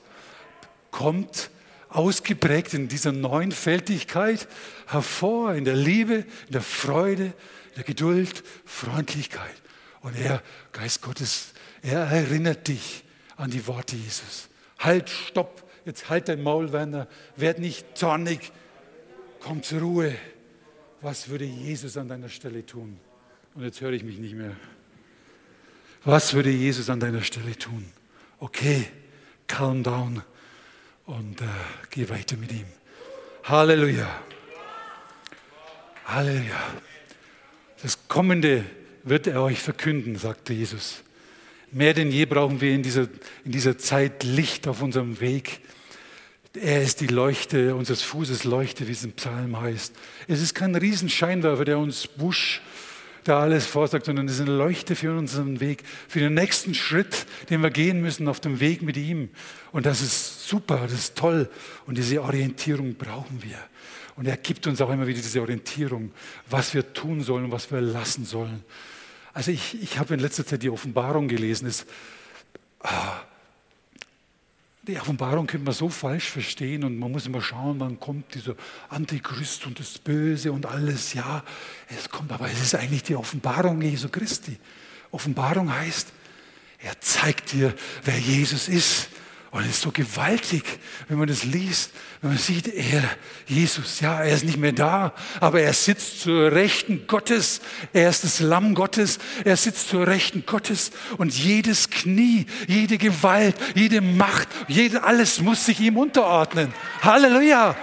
[0.89, 1.51] kommt
[1.89, 4.47] ausgeprägt in dieser Neunfältigkeit
[4.87, 9.61] hervor, in der Liebe, in der Freude, in der Geduld, Freundlichkeit.
[10.01, 13.03] Und er, Geist Gottes, er erinnert dich
[13.37, 14.49] an die Worte Jesus.
[14.79, 18.51] Halt, stopp, jetzt halt dein Maul, Werner, werd nicht zornig,
[19.39, 20.15] komm zur Ruhe.
[21.01, 22.99] Was würde Jesus an deiner Stelle tun?
[23.53, 24.55] Und jetzt höre ich mich nicht mehr.
[26.03, 27.85] Was würde Jesus an deiner Stelle tun?
[28.39, 28.85] Okay,
[29.47, 30.21] calm down
[31.05, 31.45] und äh,
[31.89, 32.65] geh weiter mit ihm.
[33.43, 34.07] Halleluja.
[36.05, 36.59] Halleluja.
[37.81, 38.65] Das Kommende
[39.03, 41.03] wird er euch verkünden, sagte Jesus.
[41.75, 43.09] Mehr denn je brauchen wir in dieser,
[43.43, 45.59] in dieser Zeit Licht auf unserem Weg.
[46.53, 49.93] Er ist die Leuchte unseres Fußes, Leuchte, wie es im Psalm heißt.
[50.29, 52.61] Es ist kein Riesenscheinwerfer, der uns Busch
[53.25, 57.25] da alles vorsagt, sondern es ist eine Leuchte für unseren Weg, für den nächsten Schritt,
[57.49, 59.27] den wir gehen müssen auf dem Weg mit ihm.
[59.73, 61.49] Und das ist super, das ist toll.
[61.87, 63.59] Und diese Orientierung brauchen wir.
[64.15, 66.13] Und er gibt uns auch immer wieder diese Orientierung,
[66.49, 68.63] was wir tun sollen, was wir lassen sollen.
[69.35, 71.67] Also ich, ich habe in letzter Zeit die Offenbarung gelesen.
[71.67, 71.85] Es,
[72.79, 73.19] ah,
[74.83, 78.55] die Offenbarung könnte man so falsch verstehen und man muss immer schauen, wann kommt dieser
[78.87, 81.13] Antichrist und das Böse und alles.
[81.13, 81.43] Ja,
[81.89, 84.57] es kommt, aber es ist eigentlich die Offenbarung Jesu Christi.
[85.11, 86.13] Offenbarung heißt,
[86.79, 87.73] er zeigt dir,
[88.05, 89.09] wer Jesus ist.
[89.55, 90.65] Und es ist so gewaltig,
[91.07, 91.91] wenn man das liest,
[92.21, 93.01] wenn man sieht, er,
[93.47, 97.61] Jesus, ja, er ist nicht mehr da, aber er sitzt zur Rechten Gottes.
[97.93, 99.17] Er ist das Lamm Gottes.
[99.45, 100.91] Er sitzt zur Rechten Gottes.
[101.17, 106.73] Und jedes Knie, jede Gewalt, jede Macht, jede, alles muss sich ihm unterordnen.
[107.01, 107.77] Halleluja.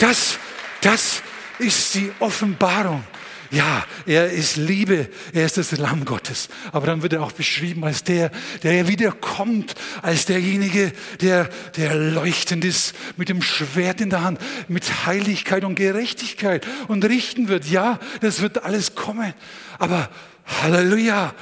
[0.00, 0.38] Das,
[0.82, 1.22] das
[1.58, 3.02] ist die Offenbarung.
[3.50, 6.48] Ja, er ist Liebe, er ist das Lamm Gottes.
[6.70, 8.30] Aber dann wird er auch beschrieben als der,
[8.62, 15.06] der wiederkommt, als derjenige, der, der leuchtend ist, mit dem Schwert in der Hand, mit
[15.06, 17.64] Heiligkeit und Gerechtigkeit und richten wird.
[17.66, 19.32] Ja, das wird alles kommen.
[19.78, 20.10] Aber
[20.44, 21.34] Halleluja,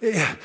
[0.00, 0.36] er,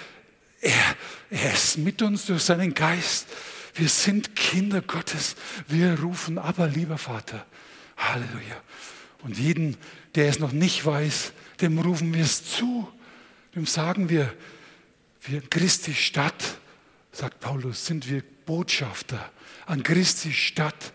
[0.62, 0.96] er,
[1.30, 3.28] er ist mit uns durch seinen Geist.
[3.74, 5.36] Wir sind Kinder Gottes.
[5.68, 7.46] Wir rufen aber, lieber Vater.
[7.98, 8.62] Halleluja.
[9.24, 9.78] Und jeden,
[10.16, 12.88] der es noch nicht weiß, dem rufen wir es zu.
[13.56, 14.34] Dem sagen wir,
[15.24, 16.58] wir Christi Stadt,
[17.12, 19.32] sagt Paulus, sind wir Botschafter
[19.66, 20.94] an Christi Stadt.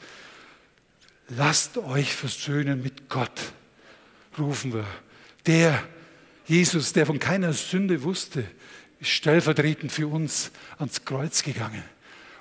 [1.29, 3.53] Lasst euch versöhnen mit Gott,
[4.39, 4.87] rufen wir.
[5.47, 5.83] Der
[6.47, 8.45] Jesus, der von keiner Sünde wusste,
[9.01, 11.83] ist stellvertretend für uns ans Kreuz gegangen.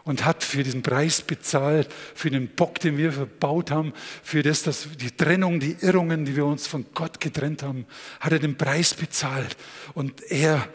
[0.05, 3.91] Und hat für diesen Preis bezahlt, für den Bock, den wir verbaut haben,
[4.23, 7.85] für das, dass die Trennung, die Irrungen, die wir uns von Gott getrennt haben,
[8.19, 9.57] hat er den Preis bezahlt.
[9.95, 10.69] Und er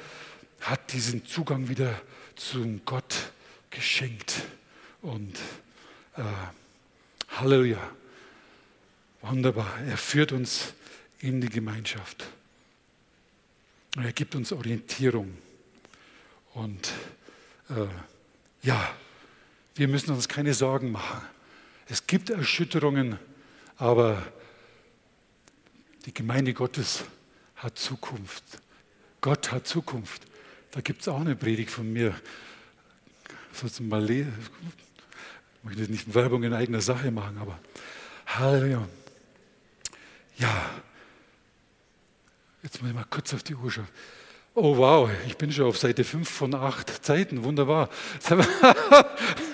[0.60, 2.00] hat diesen Zugang wieder
[2.34, 3.30] zum Gott
[3.70, 4.42] geschenkt.
[5.00, 5.38] Und
[6.16, 6.22] äh,
[7.36, 7.78] Halleluja.
[9.22, 9.78] Wunderbar.
[9.86, 10.74] Er führt uns
[11.20, 12.26] in die Gemeinschaft.
[13.96, 15.36] Er gibt uns Orientierung.
[16.54, 16.90] Und
[17.68, 17.86] äh,
[18.62, 18.90] ja,
[19.80, 21.22] wir müssen uns keine Sorgen machen.
[21.88, 23.18] Es gibt Erschütterungen,
[23.78, 24.22] aber
[26.04, 27.04] die Gemeinde Gottes
[27.56, 28.44] hat Zukunft.
[29.22, 30.20] Gott hat Zukunft.
[30.72, 32.14] Da gibt es auch eine Predigt von mir.
[33.80, 34.10] Mal?
[34.10, 34.26] Ich
[35.62, 37.58] möchte nicht Werbung in eigener Sache machen, aber
[38.26, 38.86] Halleluja.
[40.36, 40.70] Ja,
[42.62, 43.88] jetzt muss ich mal kurz auf die Uhr schauen.
[44.54, 47.88] Oh wow, ich bin schon auf Seite 5 von 8 Zeiten, wunderbar.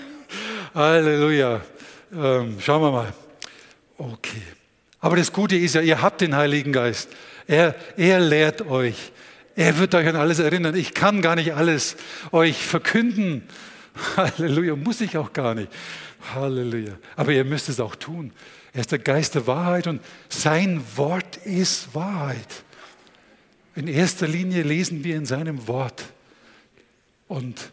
[0.77, 1.63] Halleluja.
[2.13, 3.15] Ähm, schauen wir mal.
[3.97, 4.43] Okay.
[5.01, 7.09] Aber das Gute ist ja, ihr habt den Heiligen Geist.
[7.47, 9.11] Er, er lehrt euch.
[9.55, 10.77] Er wird euch an alles erinnern.
[10.77, 11.97] Ich kann gar nicht alles
[12.31, 13.49] euch verkünden.
[14.19, 15.73] Halleluja, muss ich auch gar nicht.
[16.35, 16.93] Halleluja.
[17.17, 18.33] Aber ihr müsst es auch tun.
[18.75, 22.65] Er ist der Geist der Wahrheit und sein Wort ist Wahrheit.
[23.75, 26.05] In erster Linie lesen wir in seinem Wort.
[27.29, 27.73] Und,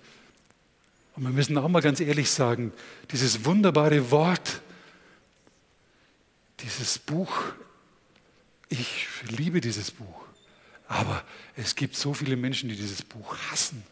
[1.16, 2.74] und wir müssen auch mal ganz ehrlich sagen,
[3.12, 4.62] dieses wunderbare Wort,
[6.60, 7.32] dieses Buch,
[8.70, 10.26] ich liebe dieses Buch.
[10.88, 11.24] Aber
[11.56, 13.84] es gibt so viele Menschen, die dieses Buch hassen.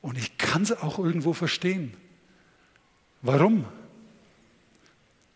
[0.00, 1.94] Und ich kann es auch irgendwo verstehen.
[3.20, 3.64] Warum?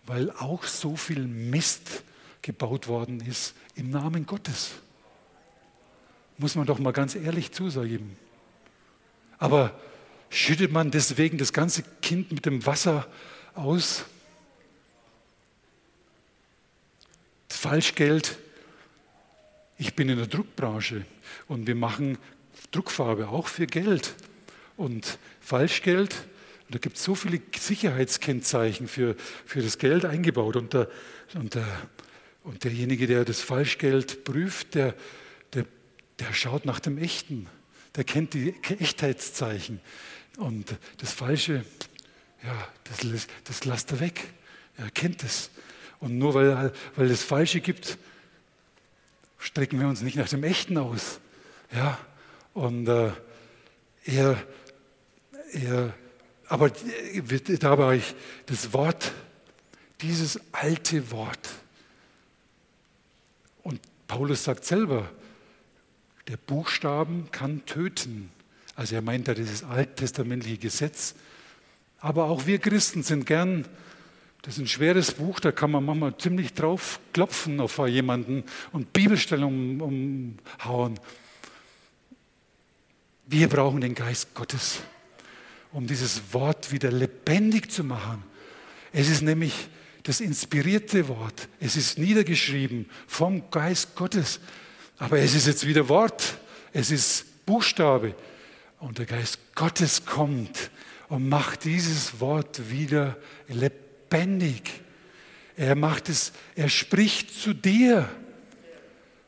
[0.07, 2.03] Weil auch so viel Mist
[2.43, 4.73] gebaut worden ist im Namen Gottes.
[6.39, 8.17] Muss man doch mal ganz ehrlich zusagen.
[9.39, 9.79] Aber
[10.31, 13.07] schüttet man deswegen das ganze Kind mit dem Wasser
[13.55, 14.05] aus?
[17.67, 18.39] Falschgeld.
[19.79, 21.05] Ich bin in der Druckbranche
[21.49, 22.17] und wir machen
[22.71, 24.15] Druckfarbe auch für Geld.
[24.77, 26.15] Und Falschgeld,
[26.71, 30.57] da gibt es so viele Sicherheitskennzeichen für, für das Geld eingebaut.
[30.57, 30.89] Und, der,
[31.35, 31.67] und, der,
[32.45, 34.95] und derjenige, der das Falschgeld prüft, der,
[35.53, 35.67] der,
[36.19, 37.49] der schaut nach dem Echten.
[37.97, 39.81] Der kennt die Echtheitszeichen.
[40.37, 41.65] Und das Falsche,
[42.45, 44.21] ja, das, das lasst er weg.
[44.77, 45.51] Er kennt es.
[45.99, 47.99] Und nur weil, weil es Falsche gibt,
[49.39, 51.21] strecken wir uns nicht nach dem Echten aus.
[51.73, 51.99] Ja,
[52.53, 53.13] und äh,
[54.05, 54.37] er
[55.53, 55.95] er,
[56.49, 58.15] aber da war ich
[58.47, 59.13] das Wort,
[60.01, 61.49] dieses alte Wort.
[63.63, 65.11] Und Paulus sagt selber,
[66.29, 68.31] der Buchstaben kann töten.
[68.75, 71.15] Also er meint da dieses alttestamentliche Gesetz.
[71.99, 73.67] Aber auch wir Christen sind gern,
[74.43, 78.93] das ist ein schweres Buch, da kann man manchmal ziemlich drauf klopfen auf jemanden und
[78.93, 81.01] Bibelstellungen umhauen.
[83.27, 84.81] Wir brauchen den Geist Gottes
[85.77, 88.23] um dieses Wort wieder lebendig zu machen.
[88.93, 89.69] Es ist nämlich
[90.05, 91.49] das inspirierte Wort.
[91.61, 94.41] Es ist niedergeschrieben vom Geist Gottes.
[94.99, 96.39] Aber es ist jetzt wieder Wort.
[96.73, 98.15] Es ist Buchstabe.
[98.81, 100.71] Und der Geist Gottes kommt
[101.09, 103.17] und macht dieses Wort wieder
[103.49, 104.83] lebendig.
[105.57, 108.09] Er macht es, er spricht zu dir.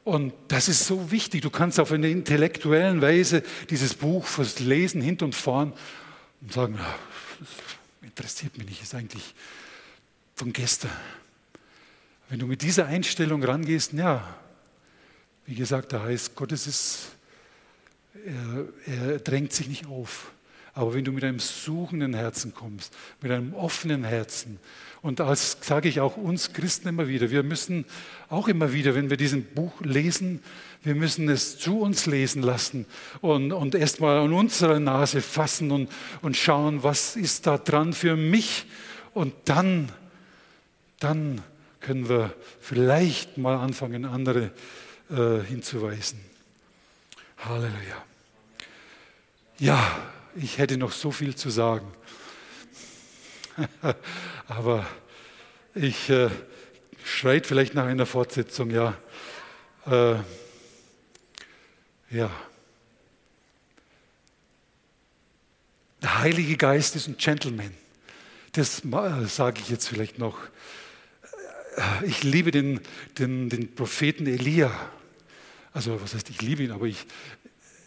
[0.05, 1.43] Und das ist so wichtig.
[1.43, 4.27] Du kannst auf eine intellektuellen Weise dieses Buch
[4.59, 5.73] Lesen hinten und vorn
[6.41, 6.79] und sagen,
[7.41, 7.49] das
[8.03, 9.35] interessiert mich nicht, ist eigentlich
[10.35, 10.91] von gestern.
[12.29, 14.37] Wenn du mit dieser Einstellung rangehst, ja,
[15.49, 16.99] wie gesagt, da heißt, Gottes ist,
[18.87, 20.31] er, er drängt sich nicht auf.
[20.75, 24.61] Aber wenn du mit einem suchenden Herzen kommst, mit einem offenen Herzen,
[25.01, 27.87] und das sage ich auch uns Christen immer wieder, wir müssen
[28.29, 30.43] auch immer wieder, wenn wir diesen Buch lesen,
[30.83, 32.85] wir müssen es zu uns lesen lassen
[33.23, 37.95] und, und erst mal an unsere Nase fassen und, und schauen, was ist da dran
[37.95, 38.67] für mich.
[39.15, 39.91] Und dann,
[41.01, 41.41] dann
[41.81, 44.51] können wir vielleicht mal anfangen, andere
[45.11, 46.21] äh, hinzuweisen.
[47.39, 48.05] Halleluja.
[49.59, 51.91] Ja, ich hätte noch so viel zu sagen.
[54.47, 54.87] Aber
[55.75, 56.31] ich äh,
[57.05, 58.97] schreit vielleicht nach einer Fortsetzung, ja.
[59.87, 60.17] Äh,
[62.11, 62.31] ja.
[66.03, 67.75] Der Heilige Geist ist ein Gentleman.
[68.53, 70.39] Das äh, sage ich jetzt vielleicht noch.
[72.03, 72.81] Ich liebe den,
[73.19, 74.71] den, den Propheten Elia.
[75.79, 77.07] Also, was heißt, ich liebe ihn, aber ich,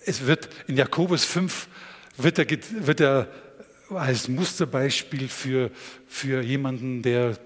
[0.06, 1.68] es wird in Jakobus 5
[2.16, 2.48] wird er,
[2.88, 3.28] wird er
[3.89, 5.72] als Musterbeispiel für,
[6.08, 7.38] für jemanden, der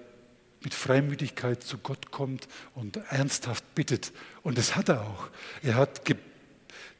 [0.63, 4.11] mit Freimütigkeit zu Gott kommt und ernsthaft bittet.
[4.43, 5.29] Und das hat er auch.
[5.63, 6.01] Er hat,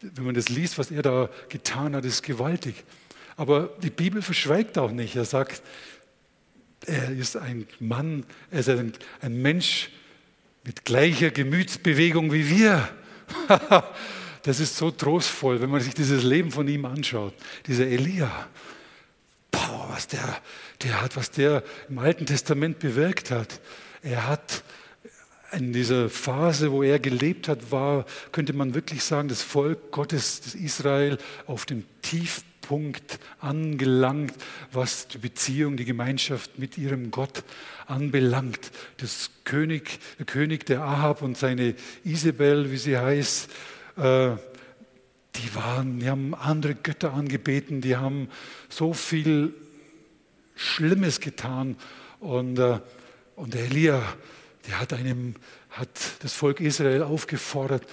[0.02, 2.84] wenn man das liest, was er da getan hat, ist gewaltig.
[3.38, 5.16] Aber die Bibel verschweigt auch nicht.
[5.16, 5.62] Er sagt,
[6.88, 9.92] er ist ein Mann, er ist ein, ein Mensch
[10.64, 12.90] mit gleicher Gemütsbewegung wie wir.
[14.44, 17.34] das ist so trostvoll, wenn man sich dieses Leben von ihm anschaut.
[17.68, 18.48] Dieser Elia,
[19.52, 20.42] boah, was der,
[20.84, 23.60] der hat, was der im Alten Testament bewirkt hat.
[24.02, 24.64] Er hat
[25.52, 30.42] in dieser Phase, wo er gelebt hat, war, könnte man wirklich sagen, das Volk Gottes,
[30.42, 31.18] das Israel,
[31.48, 32.55] auf dem Tiefpunkt
[33.40, 34.34] angelangt,
[34.72, 37.44] was die Beziehung, die Gemeinschaft mit ihrem Gott
[37.88, 38.72] anbelangt.
[38.98, 43.50] Das König, der König der Ahab und seine Isabel, wie sie heißt,
[43.98, 44.32] äh,
[45.36, 48.30] die waren, die haben andere Götter angebeten, die haben
[48.70, 49.54] so viel
[50.56, 51.76] Schlimmes getan.
[52.20, 52.80] Und, äh,
[53.36, 54.02] und Elia,
[54.68, 55.36] der hat, einem,
[55.70, 55.90] hat
[56.20, 57.86] das Volk Israel aufgefordert,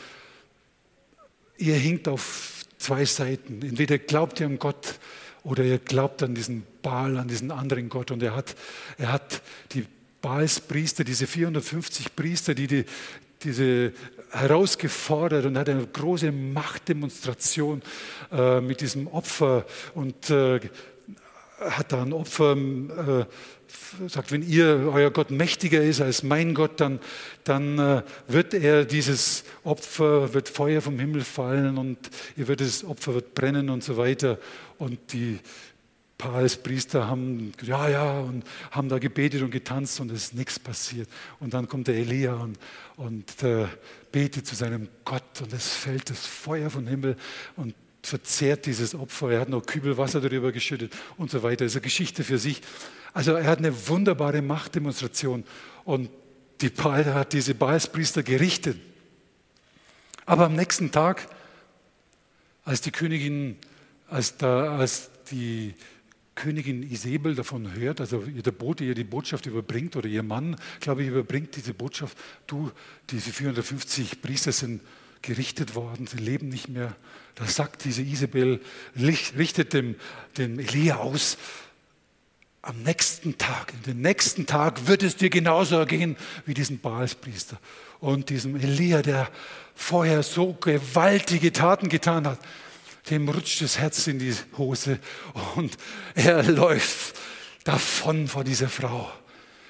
[1.58, 2.51] ihr hinkt auf
[2.82, 3.62] zwei Seiten.
[3.62, 4.98] Entweder glaubt ihr an Gott
[5.44, 8.10] oder ihr glaubt an diesen Baal, an diesen anderen Gott.
[8.10, 8.54] Und er hat,
[8.98, 9.86] er hat die
[10.20, 12.84] Baalspriester, diese 450 Priester, die, die
[13.42, 13.92] diese
[14.30, 17.82] herausgefordert und hat eine große Machtdemonstration
[18.30, 20.60] äh, mit diesem Opfer und äh,
[21.58, 23.24] hat ein Opfer, äh,
[24.08, 27.00] sagt, wenn ihr, euer Gott mächtiger ist als mein Gott, dann,
[27.44, 31.98] dann äh, wird er dieses Opfer, wird Feuer vom Himmel fallen und
[32.36, 34.38] ihr wird das Opfer wird brennen und so weiter.
[34.78, 35.38] Und die
[36.18, 41.08] Priester haben, ja, ja, und haben da gebetet und getanzt und es ist nichts passiert.
[41.40, 42.58] Und dann kommt der Elia und,
[42.96, 43.66] und äh,
[44.12, 47.16] betet zu seinem Gott und es fällt das Feuer vom Himmel
[47.56, 49.32] und verzehrt dieses Opfer.
[49.32, 51.64] Er hat noch Kübelwasser darüber geschüttet und so weiter.
[51.64, 52.60] Das ist eine Geschichte für sich.
[53.12, 55.44] Also er hat eine wunderbare Machtdemonstration
[55.84, 56.10] und
[56.60, 58.78] die Baal hat diese Baalspriester gerichtet.
[60.24, 61.28] Aber am nächsten Tag,
[62.64, 63.56] als die Königin,
[64.08, 65.74] als, da, als die
[66.34, 71.02] Königin Isabel davon hört, also der Bote ihr die Botschaft überbringt oder ihr Mann, glaube
[71.02, 72.70] ich, überbringt diese Botschaft, du,
[73.10, 74.80] diese 450 Priester sind
[75.20, 76.96] gerichtet worden, sie leben nicht mehr.
[77.34, 78.60] Da sagt diese Isabel,
[78.96, 79.96] richtet dem,
[80.36, 81.38] dem Elia aus,
[82.62, 87.58] am nächsten Tag, in den nächsten Tag wird es dir genauso ergehen wie diesen Baalspriester
[88.00, 89.28] und diesem Elia, der
[89.74, 92.38] vorher so gewaltige Taten getan hat.
[93.10, 95.00] Dem rutscht das Herz in die Hose
[95.56, 95.76] und
[96.14, 97.18] er läuft
[97.64, 99.10] davon vor dieser Frau.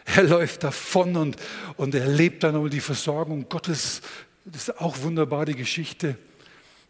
[0.04, 1.36] Er läuft davon und,
[1.76, 4.02] und er lebt dann um die Versorgung Gottes
[4.44, 6.16] das ist auch wunderbar, die Geschichte.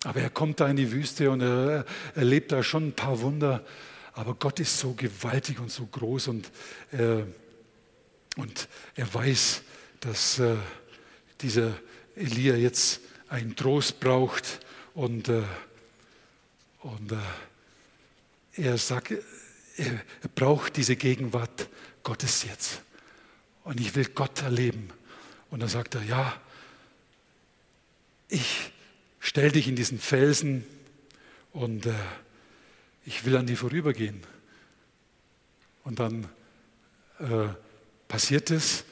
[0.04, 1.84] Aber er kommt da in die Wüste und er
[2.14, 3.62] erlebt da schon ein paar Wunder.
[4.14, 6.50] Aber Gott ist so gewaltig und so groß und,
[6.92, 7.22] äh,
[8.36, 9.62] und er weiß,
[10.00, 10.56] dass äh,
[11.40, 11.74] dieser
[12.14, 14.60] Elia jetzt einen Trost braucht
[14.94, 15.42] und, äh,
[16.80, 17.16] und äh,
[18.54, 21.68] er sagt, er, er braucht diese Gegenwart
[22.02, 22.82] Gottes jetzt.
[23.64, 24.90] Und ich will Gott erleben.
[25.50, 26.40] Und dann sagt er, ja,
[28.28, 28.72] ich
[29.20, 30.64] stell dich in diesen Felsen
[31.52, 31.94] und äh,
[33.04, 34.22] ich will an dir vorübergehen.
[35.84, 36.28] Und dann
[37.18, 37.48] äh,
[38.08, 38.84] passiert es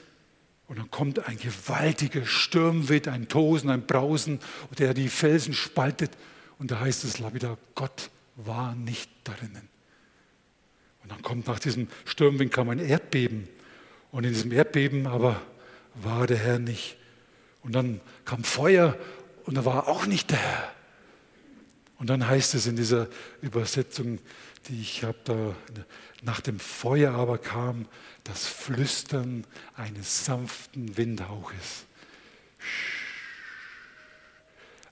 [0.66, 4.40] und dann kommt ein gewaltiger Sturmwind, ein Tosen, ein Brausen,
[4.78, 6.12] der die Felsen spaltet.
[6.58, 9.68] Und da heißt es wieder, Gott war nicht darinnen.
[11.02, 13.48] Und dann kommt nach diesem Sturmwind kam ein Erdbeben.
[14.12, 15.40] Und in diesem Erdbeben aber
[15.94, 16.96] war der Herr nicht.
[17.62, 18.96] Und dann kam Feuer
[19.44, 20.72] und er war auch nicht der Herr.
[22.00, 23.08] Und dann heißt es in dieser
[23.42, 24.18] Übersetzung,
[24.66, 25.54] die ich habe da,
[26.22, 27.86] nach dem Feuer aber kam
[28.24, 29.46] das Flüstern
[29.76, 31.84] eines sanften Windhauches.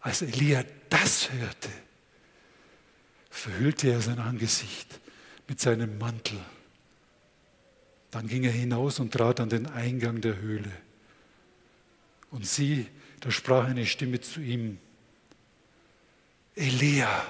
[0.01, 1.71] Als Elia das hörte,
[3.31, 5.01] verhüllte er sein Angesicht
[5.49, 6.39] mit seinem Mantel.
[8.11, 10.73] Dann ging er hinaus und trat an den Eingang der Höhle.
[12.31, 12.87] Und sie
[13.21, 14.79] da sprach eine Stimme zu ihm,
[16.59, 17.25] Elia,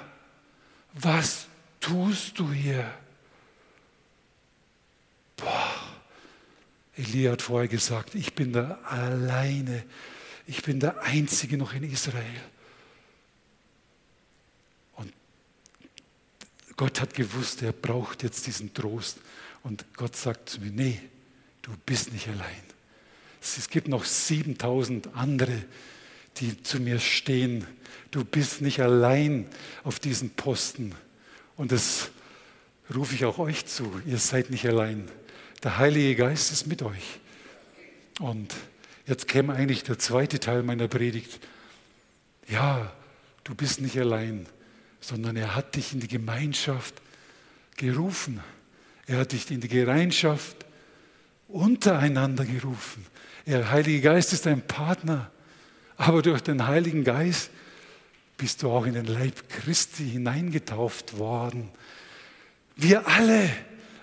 [0.95, 1.47] was
[1.81, 2.91] tust du hier?
[5.37, 5.75] Boah.
[6.97, 9.85] Elia hat vorher gesagt, ich bin der alleine,
[10.47, 12.41] ich bin der Einzige noch in Israel.
[14.97, 15.13] Und
[16.77, 19.19] Gott hat gewusst, er braucht jetzt diesen Trost.
[19.63, 21.01] Und Gott sagt zu mir, nee,
[21.63, 22.63] du bist nicht allein.
[23.41, 25.65] Es gibt noch 7000 andere,
[26.37, 27.67] die zu mir stehen.
[28.11, 29.47] Du bist nicht allein
[29.85, 30.95] auf diesem Posten.
[31.57, 32.11] Und das
[32.95, 34.01] rufe ich auch euch zu.
[34.07, 35.11] Ihr seid nicht allein.
[35.63, 37.21] Der Heilige Geist ist mit euch.
[38.21, 38.55] Und
[39.07, 41.41] jetzt käme eigentlich der zweite Teil meiner Predigt.
[42.49, 42.93] Ja,
[43.45, 44.47] du bist nicht allein,
[45.01, 46.95] sondern er hat dich in die Gemeinschaft
[47.77, 48.41] gerufen.
[49.07, 50.65] Er hat dich in die Gemeinschaft
[51.49, 53.05] untereinander gerufen.
[53.47, 55.31] Der Heilige Geist ist ein Partner,
[55.99, 57.51] aber durch den Heiligen Geist
[58.37, 61.69] bist du auch in den Leib Christi hineingetauft worden.
[62.77, 63.51] Wir alle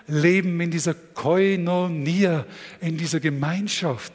[0.06, 2.44] leben in dieser Koinonia,
[2.82, 4.12] in dieser Gemeinschaft.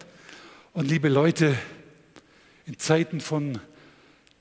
[0.74, 1.58] Und liebe Leute,
[2.68, 3.60] in Zeiten von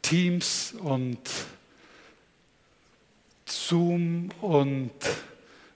[0.02, 1.18] Teams und
[3.46, 4.92] Zoom und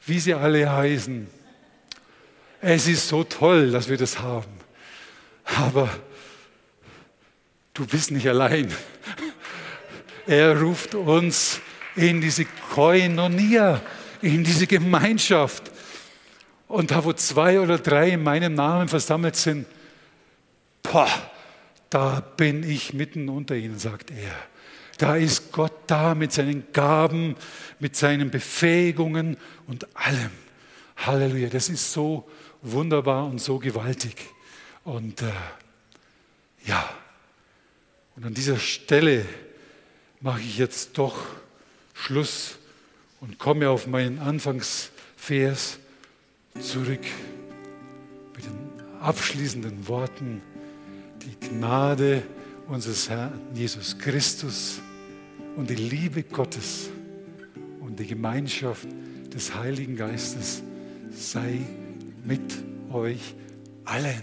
[0.07, 1.27] wie sie alle heißen,
[2.61, 4.53] es ist so toll, dass wir das haben.
[5.45, 5.89] Aber
[7.75, 8.72] du bist nicht allein.
[10.27, 11.61] Er ruft uns
[11.97, 13.81] in diese Koinonia,
[14.22, 15.70] in diese Gemeinschaft.
[16.66, 19.66] Und da, wo zwei oder drei in meinem Namen versammelt sind,
[20.83, 21.11] boah,
[21.91, 24.35] da bin ich mitten unter ihnen, sagt er.
[24.99, 27.37] Da ist Gott da mit seinen Gaben,
[27.81, 30.31] mit seinen Befähigungen und allem.
[30.97, 32.29] Halleluja, das ist so
[32.62, 34.16] wunderbar und so gewaltig.
[34.85, 35.31] Und äh,
[36.64, 36.89] ja,
[38.17, 39.25] und an dieser Stelle
[40.21, 41.27] mache ich jetzt doch
[41.93, 42.59] Schluss
[43.21, 45.79] und komme auf meinen Anfangsvers
[46.61, 47.05] zurück
[48.37, 48.59] mit den
[49.01, 50.43] abschließenden Worten.
[51.23, 52.23] Die Gnade
[52.69, 54.81] unseres Herrn Jesus Christus
[55.57, 56.91] und die Liebe Gottes
[57.81, 58.89] und die Gemeinschaft
[59.33, 60.62] des Heiligen Geistes
[61.12, 61.61] sei
[62.25, 62.62] mit
[62.93, 63.35] euch
[63.85, 64.23] allen.